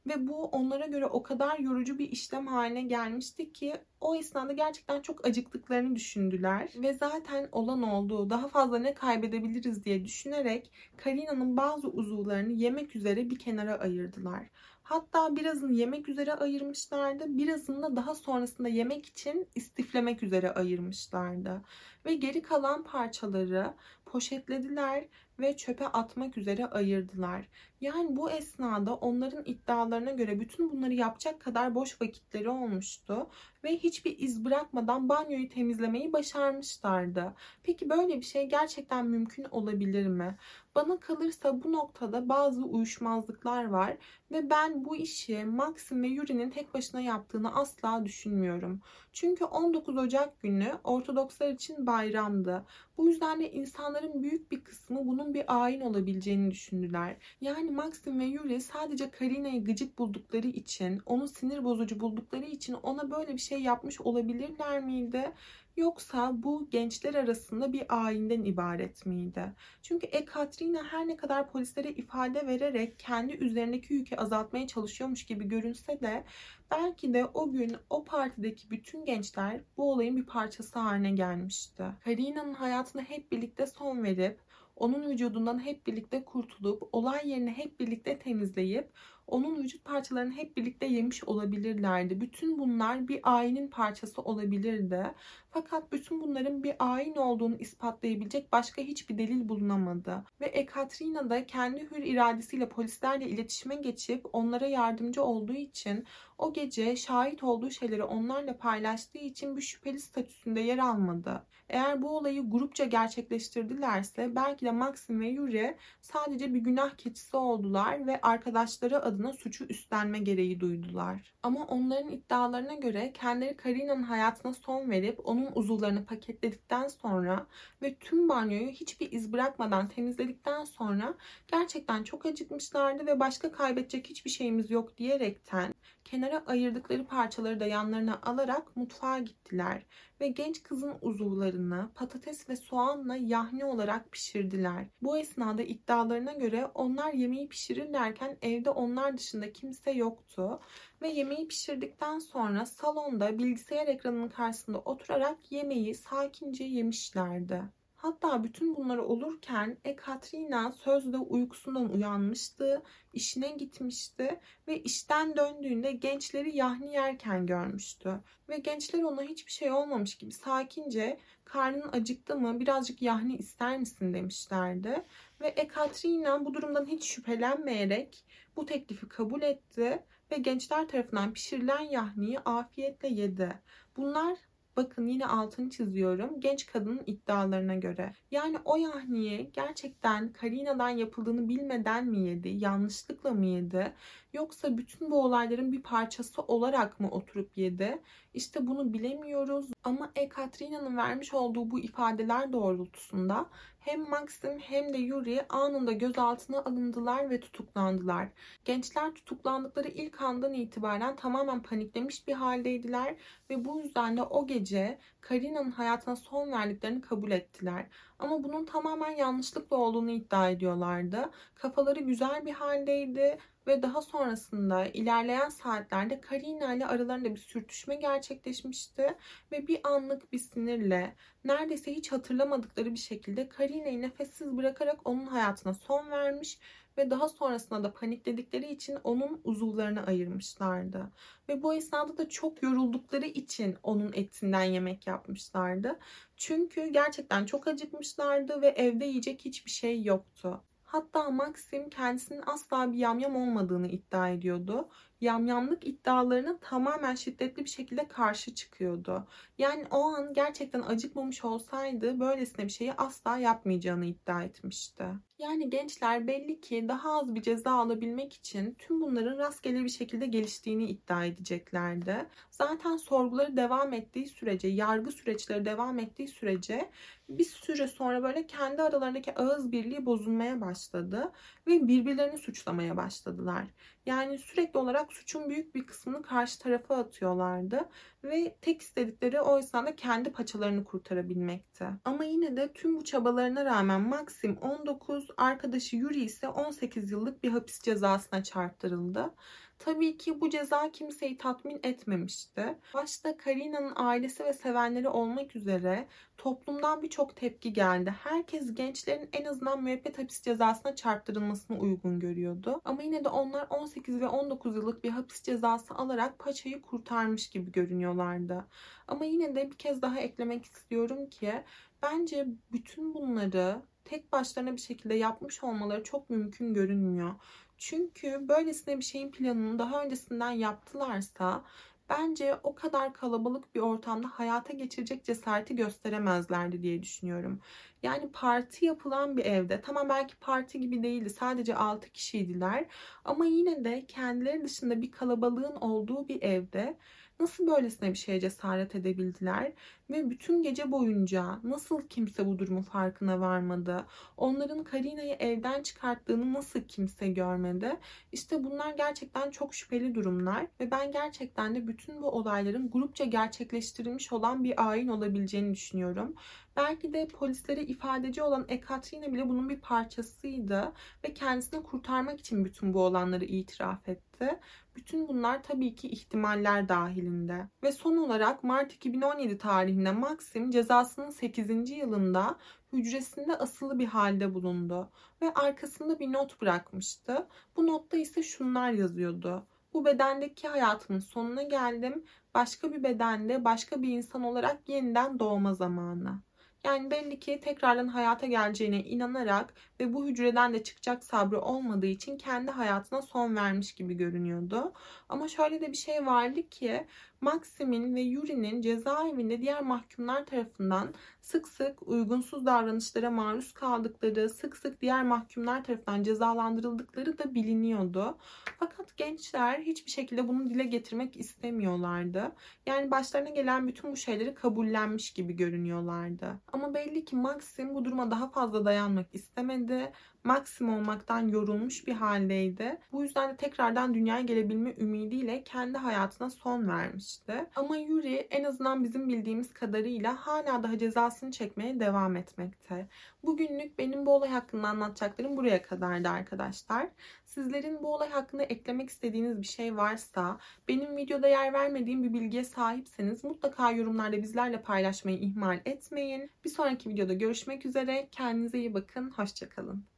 Ve 0.08 0.28
bu 0.28 0.46
onlara 0.46 0.86
göre 0.86 1.06
o 1.06 1.24
kadar 1.24 1.60
yorucu 1.60 2.00
bir 2.00 2.10
işlem 2.12 2.48
haline 2.48 2.82
gelmişti 2.82 3.54
ki 3.54 3.74
o 4.02 4.16
esnada 4.16 4.54
gerçekten 4.54 5.02
çok 5.02 5.28
acıktıklarını 5.28 5.96
düşündüler. 5.96 6.70
Ve 6.76 6.94
zaten 6.94 7.50
olan 7.52 7.84
oldu. 7.84 8.30
Daha 8.30 8.48
fazla 8.48 8.80
ne 8.80 8.94
kaybedebiliriz 8.94 9.84
diye 9.86 10.04
düşünerek 10.04 10.72
Karina'nın 10.98 11.58
bazı 11.58 11.88
uzuvlarını 11.88 12.52
yemek 12.52 12.96
üzere 12.96 13.30
bir 13.30 13.40
kenara 13.40 13.80
ayırdılar. 13.80 14.50
Hatta 14.88 15.36
birazını 15.36 15.72
yemek 15.72 16.10
üzere 16.10 16.34
ayırmışlardı. 16.34 17.38
Birazını 17.38 17.82
da 17.82 17.96
daha 17.96 18.16
sonrasında 18.16 18.68
yemek 18.68 19.06
için 19.06 19.48
istiflemek 19.56 20.24
üzere 20.24 20.52
ayırmışlardı. 20.52 21.62
Ve 22.06 22.14
geri 22.14 22.42
kalan 22.42 22.84
parçaları 22.84 23.74
poşetlediler 24.08 25.06
ve 25.40 25.58
çöpe 25.58 25.88
atmak 25.88 26.38
üzere 26.38 26.66
ayırdılar. 26.66 27.48
Yani 27.82 28.16
bu 28.16 28.32
esnada 28.32 28.96
onların 28.96 29.44
iddialarına 29.46 30.12
göre 30.12 30.40
bütün 30.40 30.72
bunları 30.72 30.94
yapacak 30.94 31.40
kadar 31.40 31.76
boş 31.76 32.02
vakitleri 32.02 32.50
olmuştu 32.50 33.30
ve 33.64 33.78
hiçbir 33.78 34.20
iz 34.20 34.46
bırakmadan 34.46 35.10
banyoyu 35.10 35.50
temizlemeyi 35.50 36.14
başarmışlardı. 36.14 37.34
Peki 37.64 37.90
böyle 37.90 38.18
bir 38.18 38.26
şey 38.26 38.50
gerçekten 38.50 39.06
mümkün 39.06 39.44
olabilir 39.52 40.08
mi? 40.08 40.38
Bana 40.76 41.00
kalırsa 41.00 41.64
bu 41.64 41.72
noktada 41.72 42.30
bazı 42.30 42.64
uyuşmazlıklar 42.64 43.66
var 43.66 43.98
ve 44.32 44.50
ben 44.50 44.86
bu 44.86 44.96
işi 44.96 45.46
Maxim 45.46 46.04
ve 46.04 46.08
Yuri'nin 46.08 46.50
tek 46.50 46.74
başına 46.74 47.02
yaptığını 47.02 47.56
asla 47.56 48.06
düşünmüyorum. 48.06 48.82
Çünkü 49.14 49.46
19 49.46 49.98
Ocak 49.98 50.42
günü 50.42 50.80
Ortodokslar 50.84 51.50
için 51.50 51.88
bayramdı. 51.88 52.66
Bu 52.98 53.08
yüzden 53.08 53.40
de 53.40 53.52
insanların 53.52 54.24
büyük 54.24 54.52
bir 54.52 54.64
kısmı 54.64 55.08
bunun 55.08 55.34
bir 55.34 55.64
ayin 55.64 55.82
olabileceğini 55.82 56.52
düşündüler. 56.52 57.18
Yani 57.42 57.72
Maxim 57.72 58.20
ve 58.20 58.26
Yuri 58.26 58.62
sadece 58.62 59.12
Karina'yı 59.12 59.64
gıcık 59.64 59.98
buldukları 59.98 60.48
için, 60.48 61.02
onu 61.06 61.28
sinir 61.28 61.64
bozucu 61.64 62.00
buldukları 62.00 62.46
için 62.46 62.74
ona 62.74 63.12
böyle 63.12 63.34
bir 63.34 63.38
şey 63.42 63.62
yapmış 63.62 64.02
olabilirler 64.02 64.84
miydi? 64.84 65.32
Yoksa 65.78 66.44
bu 66.44 66.70
gençler 66.70 67.14
arasında 67.14 67.74
bir 67.74 68.06
ayinden 68.06 68.46
ibaret 68.46 69.06
miydi? 69.06 69.54
Çünkü 69.82 70.06
Ekaterina 70.06 70.84
her 70.84 71.08
ne 71.08 71.18
kadar 71.18 71.52
polislere 71.52 71.92
ifade 71.92 72.48
vererek 72.48 73.00
kendi 73.00 73.34
üzerindeki 73.34 73.94
yükü 73.94 74.16
azaltmaya 74.16 74.68
çalışıyormuş 74.68 75.26
gibi 75.26 75.48
görünse 75.48 76.00
de 76.00 76.24
belki 76.72 77.14
de 77.14 77.26
o 77.26 77.52
gün 77.52 77.76
o 77.90 78.04
partideki 78.04 78.70
bütün 78.72 79.06
gençler 79.06 79.62
bu 79.78 79.92
olayın 79.92 80.18
bir 80.18 80.26
parçası 80.26 80.80
haline 80.80 81.12
gelmişti. 81.12 81.84
Karina'nın 82.04 82.54
hayatına 82.54 83.02
hep 83.02 83.32
birlikte 83.32 83.68
son 83.68 84.04
verip 84.04 84.40
onun 84.76 85.10
vücudundan 85.10 85.66
hep 85.66 85.88
birlikte 85.88 86.24
kurtulup 86.24 86.90
olay 86.92 87.30
yerini 87.30 87.52
hep 87.52 87.80
birlikte 87.80 88.20
temizleyip 88.20 88.92
onun 89.28 89.64
vücut 89.64 89.86
parçalarını 89.86 90.34
hep 90.34 90.58
birlikte 90.58 90.86
yemiş 90.86 91.24
olabilirlerdi. 91.24 92.22
Bütün 92.22 92.60
bunlar 92.60 93.08
bir 93.08 93.20
ayinin 93.24 93.68
parçası 93.68 94.22
olabilirdi. 94.22 95.14
Fakat 95.50 95.92
bütün 95.92 96.22
bunların 96.22 96.64
bir 96.64 96.76
ayin 96.80 97.16
olduğunu 97.16 97.56
ispatlayabilecek 97.56 98.52
başka 98.52 98.82
hiçbir 98.82 99.18
delil 99.18 99.50
bulunamadı. 99.50 100.24
Ve 100.42 100.46
Ekaterina 100.46 101.30
da 101.30 101.46
kendi 101.46 101.92
hür 101.92 102.04
iradesiyle 102.04 102.70
polislerle 102.70 103.30
iletişime 103.30 103.76
geçip 103.76 104.26
onlara 104.34 104.68
yardımcı 104.68 105.24
olduğu 105.24 105.54
için 105.54 106.06
o 106.38 106.54
gece 106.54 106.96
şahit 106.96 107.44
olduğu 107.44 107.72
şeyleri 107.72 108.04
onlarla 108.04 108.58
paylaştığı 108.58 109.18
için 109.18 109.58
bir 109.58 109.62
şüpheli 109.62 110.00
statüsünde 110.00 110.60
yer 110.60 110.78
almadı. 110.78 111.44
Eğer 111.70 112.02
bu 112.02 112.18
olayı 112.18 112.50
grupça 112.50 112.86
gerçekleştirdilerse 112.86 114.36
belki 114.36 114.66
de 114.66 114.72
Maxim 114.72 115.20
ve 115.20 115.28
Yuri 115.28 115.78
sadece 116.02 116.54
bir 116.54 116.60
günah 116.60 116.98
keçisi 116.98 117.38
oldular 117.38 118.08
ve 118.08 118.22
arkadaşları 118.22 119.04
adına 119.04 119.17
suçu 119.34 119.66
üstlenme 119.66 120.20
gereği 120.20 120.60
duydular. 120.60 121.34
Ama 121.44 121.66
onların 121.66 122.12
iddialarına 122.12 122.74
göre 122.74 123.14
kendileri 123.14 123.58
Karina'nın 123.58 124.04
hayatına 124.04 124.54
son 124.54 124.90
verip 124.90 125.28
onun 125.28 125.50
uzuvlarını 125.56 126.06
paketledikten 126.06 126.88
sonra 126.88 127.48
ve 127.82 127.96
tüm 127.96 128.30
banyoyu 128.30 128.68
hiçbir 128.68 129.12
iz 129.12 129.34
bırakmadan 129.34 129.88
temizledikten 129.88 130.66
sonra 130.66 131.14
gerçekten 131.48 132.04
çok 132.04 132.26
acıkmışlardı 132.26 133.06
ve 133.06 133.20
başka 133.20 133.52
kaybedecek 133.52 134.10
hiçbir 134.10 134.30
şeyimiz 134.30 134.72
yok 134.72 134.98
diyerekten 134.98 135.74
kenara 136.08 136.44
ayırdıkları 136.46 137.06
parçaları 137.06 137.60
da 137.60 137.66
yanlarına 137.66 138.20
alarak 138.24 138.76
mutfağa 138.76 139.20
gittiler 139.20 139.86
ve 140.22 140.28
genç 140.28 140.64
kızın 140.64 140.94
uzuvlarını 141.02 141.90
patates 141.96 142.50
ve 142.50 142.56
soğanla 142.56 143.16
yahni 143.16 143.66
olarak 143.66 144.12
pişirdiler. 144.12 144.88
Bu 145.02 145.18
esnada 145.18 145.64
iddialarına 145.64 146.34
göre 146.34 146.66
onlar 146.66 147.14
yemeği 147.14 147.50
pişirirlerken 147.50 148.38
evde 148.42 148.70
onlar 148.70 149.18
dışında 149.18 149.54
kimse 149.54 149.92
yoktu 149.92 150.60
ve 151.02 151.08
yemeği 151.10 151.48
pişirdikten 151.48 152.20
sonra 152.20 152.66
salonda 152.66 153.40
bilgisayar 153.40 153.88
ekranının 153.88 154.30
karşısında 154.30 154.80
oturarak 154.80 155.52
yemeği 155.52 155.96
sakince 155.96 156.64
yemişlerdi. 156.64 157.64
Hatta 157.98 158.44
bütün 158.44 158.76
bunları 158.76 159.04
olurken 159.04 159.78
Ekaterina 159.86 160.72
sözde 160.72 161.18
uykusundan 161.18 161.94
uyanmıştı, 161.94 162.82
işine 163.14 163.52
gitmişti 163.52 164.40
ve 164.68 164.82
işten 164.82 165.36
döndüğünde 165.36 165.92
gençleri 165.92 166.56
yahni 166.58 166.94
yerken 166.94 167.46
görmüştü. 167.46 168.20
Ve 168.50 168.58
gençler 168.58 169.04
ona 169.04 169.22
hiçbir 169.22 169.52
şey 169.52 169.72
olmamış 169.72 170.16
gibi 170.16 170.32
sakince 170.32 171.20
karnın 171.46 171.90
acıktı 171.92 172.36
mı 172.36 172.60
birazcık 172.60 173.02
yahni 173.02 173.38
ister 173.38 173.80
misin 173.80 174.14
demişlerdi. 174.14 175.06
Ve 175.42 175.48
Ekaterina 175.48 176.46
bu 176.46 176.54
durumdan 176.54 176.86
hiç 176.86 177.06
şüphelenmeyerek 177.06 178.26
bu 178.56 178.66
teklifi 178.66 179.08
kabul 179.08 179.42
etti 179.42 180.04
ve 180.32 180.38
gençler 180.38 180.88
tarafından 180.88 181.34
pişirilen 181.34 181.82
yahniyi 181.82 182.40
afiyetle 182.40 183.08
yedi. 183.08 183.60
Bunlar 183.98 184.38
Bakın 184.78 185.08
yine 185.08 185.26
altını 185.26 185.70
çiziyorum. 185.70 186.40
Genç 186.40 186.66
kadının 186.66 187.04
iddialarına 187.06 187.76
göre. 187.76 188.14
Yani 188.32 188.58
o 188.66 188.76
yahniyi 188.76 189.52
gerçekten 189.54 190.34
Karina'dan 190.34 190.90
yapıldığını 190.90 191.50
bilmeden 191.50 192.08
mi 192.08 192.20
yedi? 192.20 192.50
Yanlışlıkla 192.50 193.32
mı 193.32 193.46
yedi? 193.46 193.94
Yoksa 194.34 194.78
bütün 194.78 195.12
bu 195.12 195.24
olayların 195.24 195.72
bir 195.72 195.82
parçası 195.82 196.42
olarak 196.42 197.00
mı 197.00 197.10
oturup 197.12 197.58
yedi? 197.58 198.02
İşte 198.38 198.68
bunu 198.68 198.94
bilemiyoruz. 198.94 199.66
Ama 199.84 200.12
Ekaterina'nın 200.16 200.98
vermiş 200.98 201.34
olduğu 201.34 201.72
bu 201.72 201.80
ifadeler 201.80 202.54
doğrultusunda 202.54 203.46
hem 203.80 204.10
Maxim 204.10 204.60
hem 204.60 204.94
de 204.94 204.98
Yuri 204.98 205.46
anında 205.50 205.92
gözaltına 205.92 206.60
alındılar 206.60 207.30
ve 207.30 207.40
tutuklandılar. 207.40 208.30
Gençler 208.66 209.14
tutuklandıkları 209.14 209.88
ilk 209.88 210.22
andan 210.22 210.54
itibaren 210.54 211.16
tamamen 211.16 211.64
paniklemiş 211.64 212.28
bir 212.28 212.34
haldeydiler 212.34 213.16
ve 213.50 213.66
bu 213.66 213.80
yüzden 213.80 214.18
de 214.18 214.24
o 214.24 214.48
gece 214.48 215.00
Karina'nın 215.22 215.72
hayatına 215.72 216.16
son 216.16 216.52
verdiklerini 216.52 217.02
kabul 217.02 217.32
ettiler. 217.32 217.88
Ama 218.20 218.44
bunun 218.44 218.66
tamamen 218.66 219.12
yanlışlıkla 219.12 219.78
olduğunu 219.78 220.12
iddia 220.12 220.50
ediyorlardı. 220.50 221.30
Kafaları 221.56 222.00
güzel 222.00 222.46
bir 222.46 222.54
haldeydi 222.54 223.38
ve 223.68 223.82
daha 223.82 224.02
sonrasında 224.02 224.86
ilerleyen 224.86 225.50
saatlerde 225.50 226.22
Karina 226.22 226.74
ile 226.74 226.86
aralarında 226.86 227.36
bir 227.36 227.40
sürtüşme 227.40 227.96
gerçekleşmişti 227.96 229.16
ve 229.52 229.68
bir 229.68 229.80
anlık 229.84 230.34
bir 230.34 230.40
sinirle 230.40 231.16
neredeyse 231.46 231.94
hiç 231.94 232.12
hatırlamadıkları 232.12 232.94
bir 232.94 233.00
şekilde 233.00 233.50
Karina'yı 233.50 234.02
nefessiz 234.02 234.58
bırakarak 234.58 235.10
onun 235.10 235.26
hayatına 235.26 235.74
son 235.74 236.12
vermiş 236.12 236.60
ve 236.98 237.10
daha 237.12 237.30
sonrasında 237.30 237.84
da 237.84 237.94
panikledikleri 237.94 238.72
için 238.72 238.98
onun 239.04 239.42
uzuvlarını 239.44 240.06
ayırmışlardı. 240.06 241.12
Ve 241.50 241.64
bu 241.64 241.74
esnada 241.74 242.18
da 242.18 242.30
çok 242.30 242.64
yoruldukları 242.64 243.26
için 243.26 243.78
onun 243.84 244.14
etinden 244.14 244.64
yemek 244.64 245.08
yapmışlardı. 245.08 246.00
Çünkü 246.38 246.88
gerçekten 246.88 247.46
çok 247.46 247.68
acıkmışlardı 247.68 248.62
ve 248.62 248.68
evde 248.68 249.06
yiyecek 249.06 249.46
hiçbir 249.46 249.72
şey 249.72 250.04
yoktu. 250.04 250.64
Hatta 250.88 251.30
Maxim 251.30 251.90
kendisinin 251.90 252.44
asla 252.46 252.92
bir 252.92 252.98
yamyam 252.98 253.36
olmadığını 253.36 253.88
iddia 253.88 254.30
ediyordu. 254.30 254.90
Yamyamlık 255.22 255.88
iddialarına 255.88 256.60
tamamen 256.60 257.16
şiddetli 257.16 257.66
bir 257.66 257.70
şekilde 257.70 258.08
karşı 258.08 258.56
çıkıyordu. 258.56 259.28
Yani 259.58 259.86
o 259.92 260.04
an 260.04 260.34
gerçekten 260.34 260.82
acıkmamış 260.82 261.44
olsaydı 261.46 262.20
böylesine 262.20 262.66
bir 262.66 262.72
şeyi 262.72 262.94
asla 262.94 263.38
yapmayacağını 263.38 264.06
iddia 264.06 264.44
etmişti. 264.44 265.06
Yani 265.40 265.70
gençler 265.70 266.28
belli 266.28 266.62
ki 266.62 266.86
daha 266.88 267.20
az 267.20 267.36
bir 267.36 267.42
ceza 267.42 267.72
alabilmek 267.72 268.34
için 268.34 268.76
tüm 268.80 269.02
bunların 269.02 269.38
rastgele 269.38 269.84
bir 269.84 269.90
şekilde 269.90 270.26
geliştiğini 270.26 270.90
iddia 270.90 271.26
edeceklerdi. 271.26 272.26
Zaten 272.52 272.98
sorguları 272.98 273.58
devam 273.58 273.94
ettiği 273.94 274.28
sürece, 274.28 274.68
yargı 274.68 275.12
süreçleri 275.12 275.66
devam 275.66 276.00
ettiği 276.00 276.28
sürece 276.28 276.90
bir 277.30 277.44
süre 277.44 277.88
sonra 277.88 278.24
böyle 278.24 278.48
kendi 278.48 278.82
aralarındaki 278.82 279.36
ağız 279.36 279.72
birliği 279.72 280.06
bozulmaya 280.06 280.62
başladı 280.62 281.32
ve 281.68 281.88
birbirlerini 281.88 282.38
suçlamaya 282.38 282.98
başladılar. 282.98 283.68
Yani 284.06 284.40
sürekli 284.40 284.80
olarak 284.80 285.14
suçun 285.14 285.50
büyük 285.50 285.76
bir 285.76 285.86
kısmını 285.86 286.22
karşı 286.22 286.60
tarafa 286.60 286.96
atıyorlardı 286.96 287.90
ve 288.24 288.56
tek 288.62 288.82
istedikleri 288.82 289.42
o 289.42 289.60
esnada 289.60 289.96
kendi 289.96 290.32
paçalarını 290.32 290.84
kurtarabilmekti. 290.84 291.86
Ama 292.06 292.24
yine 292.24 292.58
de 292.58 292.74
tüm 292.74 292.98
bu 292.98 293.04
çabalarına 293.04 293.66
rağmen 293.66 294.02
Maxim 294.02 294.58
19, 294.58 295.27
arkadaşı 295.38 295.96
Yuri 295.96 296.24
ise 296.24 296.48
18 296.48 297.12
yıllık 297.12 297.44
bir 297.44 297.50
hapis 297.50 297.82
cezasına 297.82 298.44
çarptırıldı. 298.44 299.34
Tabii 299.80 300.18
ki 300.18 300.42
bu 300.42 300.50
ceza 300.50 300.92
kimseyi 300.92 301.38
tatmin 301.38 301.80
etmemişti. 301.84 302.78
Başta 302.94 303.38
Karina'nın 303.38 303.94
ailesi 303.96 304.44
ve 304.44 304.54
sevenleri 304.54 305.10
olmak 305.10 305.56
üzere 305.56 306.08
toplumdan 306.38 307.04
birçok 307.04 307.36
tepki 307.36 307.74
geldi. 307.74 308.16
Herkes 308.24 308.74
gençlerin 308.74 309.30
en 309.34 309.46
azından 309.46 309.84
müebbet 309.84 310.18
hapis 310.18 310.42
cezasına 310.42 310.96
çarptırılmasını 310.96 311.80
uygun 311.80 312.20
görüyordu. 312.20 312.82
Ama 312.86 313.02
yine 313.02 313.24
de 313.24 313.30
onlar 313.30 313.68
18 313.70 314.22
ve 314.22 314.28
19 314.28 314.76
yıllık 314.76 315.04
bir 315.04 315.10
hapis 315.10 315.44
cezası 315.44 315.94
alarak 315.94 316.40
paçayı 316.40 316.82
kurtarmış 316.82 317.50
gibi 317.50 317.72
görünüyorlardı. 317.72 318.68
Ama 319.08 319.26
yine 319.26 319.56
de 319.56 319.72
bir 319.72 319.78
kez 319.78 320.02
daha 320.02 320.20
eklemek 320.20 320.66
istiyorum 320.66 321.30
ki 321.30 321.64
bence 322.04 322.48
bütün 322.72 323.14
bunları 323.14 323.82
tek 324.08 324.32
başlarına 324.32 324.76
bir 324.76 324.82
şekilde 324.82 325.14
yapmış 325.14 325.64
olmaları 325.64 326.04
çok 326.04 326.30
mümkün 326.30 326.74
görünmüyor. 326.74 327.36
Çünkü 327.78 328.50
böylesine 328.50 328.98
bir 328.98 329.04
şeyin 329.04 329.32
planını 329.32 329.80
daha 329.80 330.04
öncesinden 330.04 330.52
yaptılarsa 330.52 331.64
bence 332.10 332.56
o 332.64 332.76
kadar 332.76 333.14
kalabalık 333.14 333.76
bir 333.76 333.80
ortamda 333.80 334.28
hayata 334.28 334.74
geçirecek 334.74 335.24
cesareti 335.24 335.76
gösteremezlerdi 335.76 336.82
diye 336.82 337.02
düşünüyorum. 337.02 337.62
Yani 338.04 338.32
parti 338.32 338.86
yapılan 338.86 339.38
bir 339.38 339.46
evde 339.46 339.82
tamam 339.82 340.10
belki 340.10 340.36
parti 340.36 340.80
gibi 340.80 341.04
değildi 341.04 341.30
sadece 341.30 341.76
6 341.76 342.10
kişiydiler 342.10 342.86
ama 343.26 343.46
yine 343.46 343.86
de 343.86 344.06
kendileri 344.06 344.64
dışında 344.64 345.02
bir 345.02 345.12
kalabalığın 345.12 345.76
olduğu 345.76 346.28
bir 346.28 346.42
evde 346.42 346.98
nasıl 347.40 347.68
böylesine 347.68 348.10
bir 348.10 348.18
şeye 348.18 348.40
cesaret 348.40 348.96
edebildiler 348.96 349.74
ve 350.10 350.30
bütün 350.30 350.64
gece 350.64 350.92
boyunca 350.92 351.60
nasıl 351.64 352.02
kimse 352.10 352.46
bu 352.46 352.60
durumun 352.60 352.82
farkına 352.82 353.40
varmadı? 353.40 354.06
Onların 354.38 354.84
Karina'yı 354.84 355.34
evden 355.34 355.84
çıkarttığını 355.84 356.54
nasıl 356.54 356.82
kimse 356.82 357.28
görmedi? 357.28 357.98
İşte 358.32 358.64
bunlar 358.64 358.94
gerçekten 358.94 359.52
çok 359.52 359.74
şüpheli 359.74 360.16
durumlar 360.16 360.68
ve 360.80 360.92
ben 360.92 361.12
gerçekten 361.12 361.76
de 361.76 361.88
bütün 361.88 362.22
bu 362.22 362.30
olayların 362.30 362.92
grupça 362.92 363.26
gerçekleştirilmiş 363.26 364.34
olan 364.34 364.64
bir 364.64 364.90
ayin 364.90 365.08
olabileceğini 365.08 365.74
düşünüyorum. 365.74 366.36
Belki 366.78 367.14
de 367.14 367.28
polislere 367.28 367.84
ifadeci 367.84 368.42
olan 368.42 368.66
Ekaterina 368.68 369.34
bile 369.34 369.50
bunun 369.50 369.70
bir 369.70 369.80
parçasıydı 369.80 370.94
ve 371.24 371.34
kendisini 371.34 371.84
kurtarmak 371.84 372.40
için 372.40 372.66
bütün 372.66 372.94
bu 372.94 373.02
olanları 373.02 373.46
itiraf 373.46 374.10
etti. 374.10 374.60
Bütün 374.96 375.28
bunlar 375.28 375.64
tabii 375.64 375.96
ki 375.96 376.08
ihtimaller 376.08 376.90
dahilinde. 376.90 377.68
Ve 377.84 377.92
son 377.92 378.18
olarak 378.18 378.64
Mart 378.64 378.94
2017 378.94 379.58
tarihinde 379.58 379.97
Maxim 379.98 380.72
cezasının 380.72 381.30
8. 381.30 381.90
yılında 381.90 382.58
hücresinde 382.94 383.58
asılı 383.58 384.00
bir 384.00 384.06
halde 384.06 384.54
bulundu 384.54 385.10
ve 385.42 385.54
arkasında 385.54 386.20
bir 386.20 386.34
not 386.34 386.62
bırakmıştı. 386.62 387.48
Bu 387.76 387.88
notta 387.88 388.18
ise 388.18 388.44
şunlar 388.44 388.92
yazıyordu. 388.92 389.68
Bu 389.94 390.06
bedendeki 390.06 390.68
hayatımın 390.68 391.20
sonuna 391.20 391.64
geldim. 391.64 392.26
Başka 392.54 392.94
bir 392.94 393.04
bedende, 393.04 393.66
başka 393.66 394.02
bir 394.02 394.10
insan 394.10 394.44
olarak 394.44 394.90
yeniden 394.90 395.40
doğma 395.40 395.74
zamanı. 395.74 396.42
Yani 396.84 397.12
belli 397.12 397.40
ki 397.40 397.62
tekrardan 397.64 398.08
hayata 398.08 398.48
geleceğine 398.48 399.04
inanarak 399.04 399.74
ve 400.00 400.14
bu 400.14 400.28
hücreden 400.28 400.74
de 400.74 400.84
çıkacak 400.84 401.24
sabrı 401.24 401.62
olmadığı 401.62 402.06
için 402.06 402.38
kendi 402.38 402.72
hayatına 402.72 403.22
son 403.22 403.56
vermiş 403.56 403.96
gibi 403.96 404.18
görünüyordu. 404.18 404.94
Ama 405.30 405.48
şöyle 405.48 405.82
de 405.82 405.92
bir 405.92 405.98
şey 405.98 406.26
vardı 406.26 406.70
ki 406.70 407.08
Maxim'in 407.42 408.16
ve 408.16 408.22
Yuri'nin 408.22 408.82
cezaevinde 408.82 409.62
diğer 409.62 409.82
mahkumlar 409.82 410.46
tarafından 410.46 411.14
sık 411.42 411.68
sık 411.68 412.08
uygunsuz 412.08 412.66
davranışlara 412.66 413.32
maruz 413.32 413.74
kaldıkları, 413.74 414.50
sık 414.50 414.78
sık 414.78 415.02
diğer 415.02 415.24
mahkumlar 415.24 415.84
tarafından 415.84 416.24
cezalandırıldıkları 416.24 417.38
da 417.38 417.56
biliniyordu. 417.56 418.38
Fakat 418.80 419.18
gençler 419.18 419.80
hiçbir 419.80 420.12
şekilde 420.12 420.48
bunu 420.48 420.70
dile 420.70 420.84
getirmek 420.84 421.38
istemiyorlardı. 421.38 422.52
Yani 422.86 423.12
başlarına 423.12 423.50
gelen 423.50 423.88
bütün 423.88 424.12
bu 424.12 424.16
şeyleri 424.16 424.54
kabullenmiş 424.54 425.32
gibi 425.34 425.56
görünüyorlardı. 425.56 426.60
Ama 426.74 426.94
belli 426.94 427.26
ki 427.26 427.36
Maxim 427.36 427.96
bu 427.96 428.06
duruma 428.06 428.32
daha 428.32 428.50
fazla 428.50 428.86
dayanmak 428.86 429.36
istemedi 429.36 430.12
maksim 430.48 430.94
olmaktan 430.94 431.48
yorulmuş 431.48 432.08
bir 432.08 432.14
haldeydi. 432.14 432.98
Bu 433.12 433.24
yüzden 433.24 433.54
de 433.54 433.56
tekrardan 433.58 434.14
dünyaya 434.14 434.42
gelebilme 434.42 434.94
ümidiyle 434.98 435.64
kendi 435.64 435.98
hayatına 435.98 436.50
son 436.50 436.88
vermişti. 436.88 437.66
Ama 437.76 437.98
Yuri 437.98 438.36
en 438.36 438.64
azından 438.64 439.04
bizim 439.04 439.28
bildiğimiz 439.28 439.74
kadarıyla 439.74 440.36
hala 440.36 440.84
daha 440.84 440.98
cezasını 440.98 441.52
çekmeye 441.52 442.00
devam 442.00 442.36
etmekte. 442.36 443.08
Bugünlük 443.44 444.00
benim 444.00 444.26
bu 444.26 444.36
olay 444.36 444.50
hakkında 444.50 444.88
anlatacaklarım 444.88 445.58
buraya 445.58 445.82
kadardı 445.82 446.30
arkadaşlar. 446.30 447.08
Sizlerin 447.46 448.04
bu 448.04 448.14
olay 448.14 448.30
hakkında 448.30 448.64
eklemek 448.64 449.10
istediğiniz 449.10 449.62
bir 449.62 449.68
şey 449.68 449.98
varsa, 449.98 450.58
benim 450.88 451.18
videoda 451.18 451.48
yer 451.48 451.74
vermediğim 451.74 452.24
bir 452.24 452.34
bilgiye 452.34 452.64
sahipseniz 452.64 453.44
mutlaka 453.44 453.92
yorumlarda 453.92 454.38
bizlerle 454.38 454.82
paylaşmayı 454.82 455.38
ihmal 455.38 455.80
etmeyin. 455.86 456.52
Bir 456.66 456.70
sonraki 456.70 457.10
videoda 457.10 457.34
görüşmek 457.34 457.86
üzere. 457.86 458.28
Kendinize 458.32 458.80
iyi 458.80 458.94
bakın. 458.94 459.30
Hoşçakalın. 459.30 460.17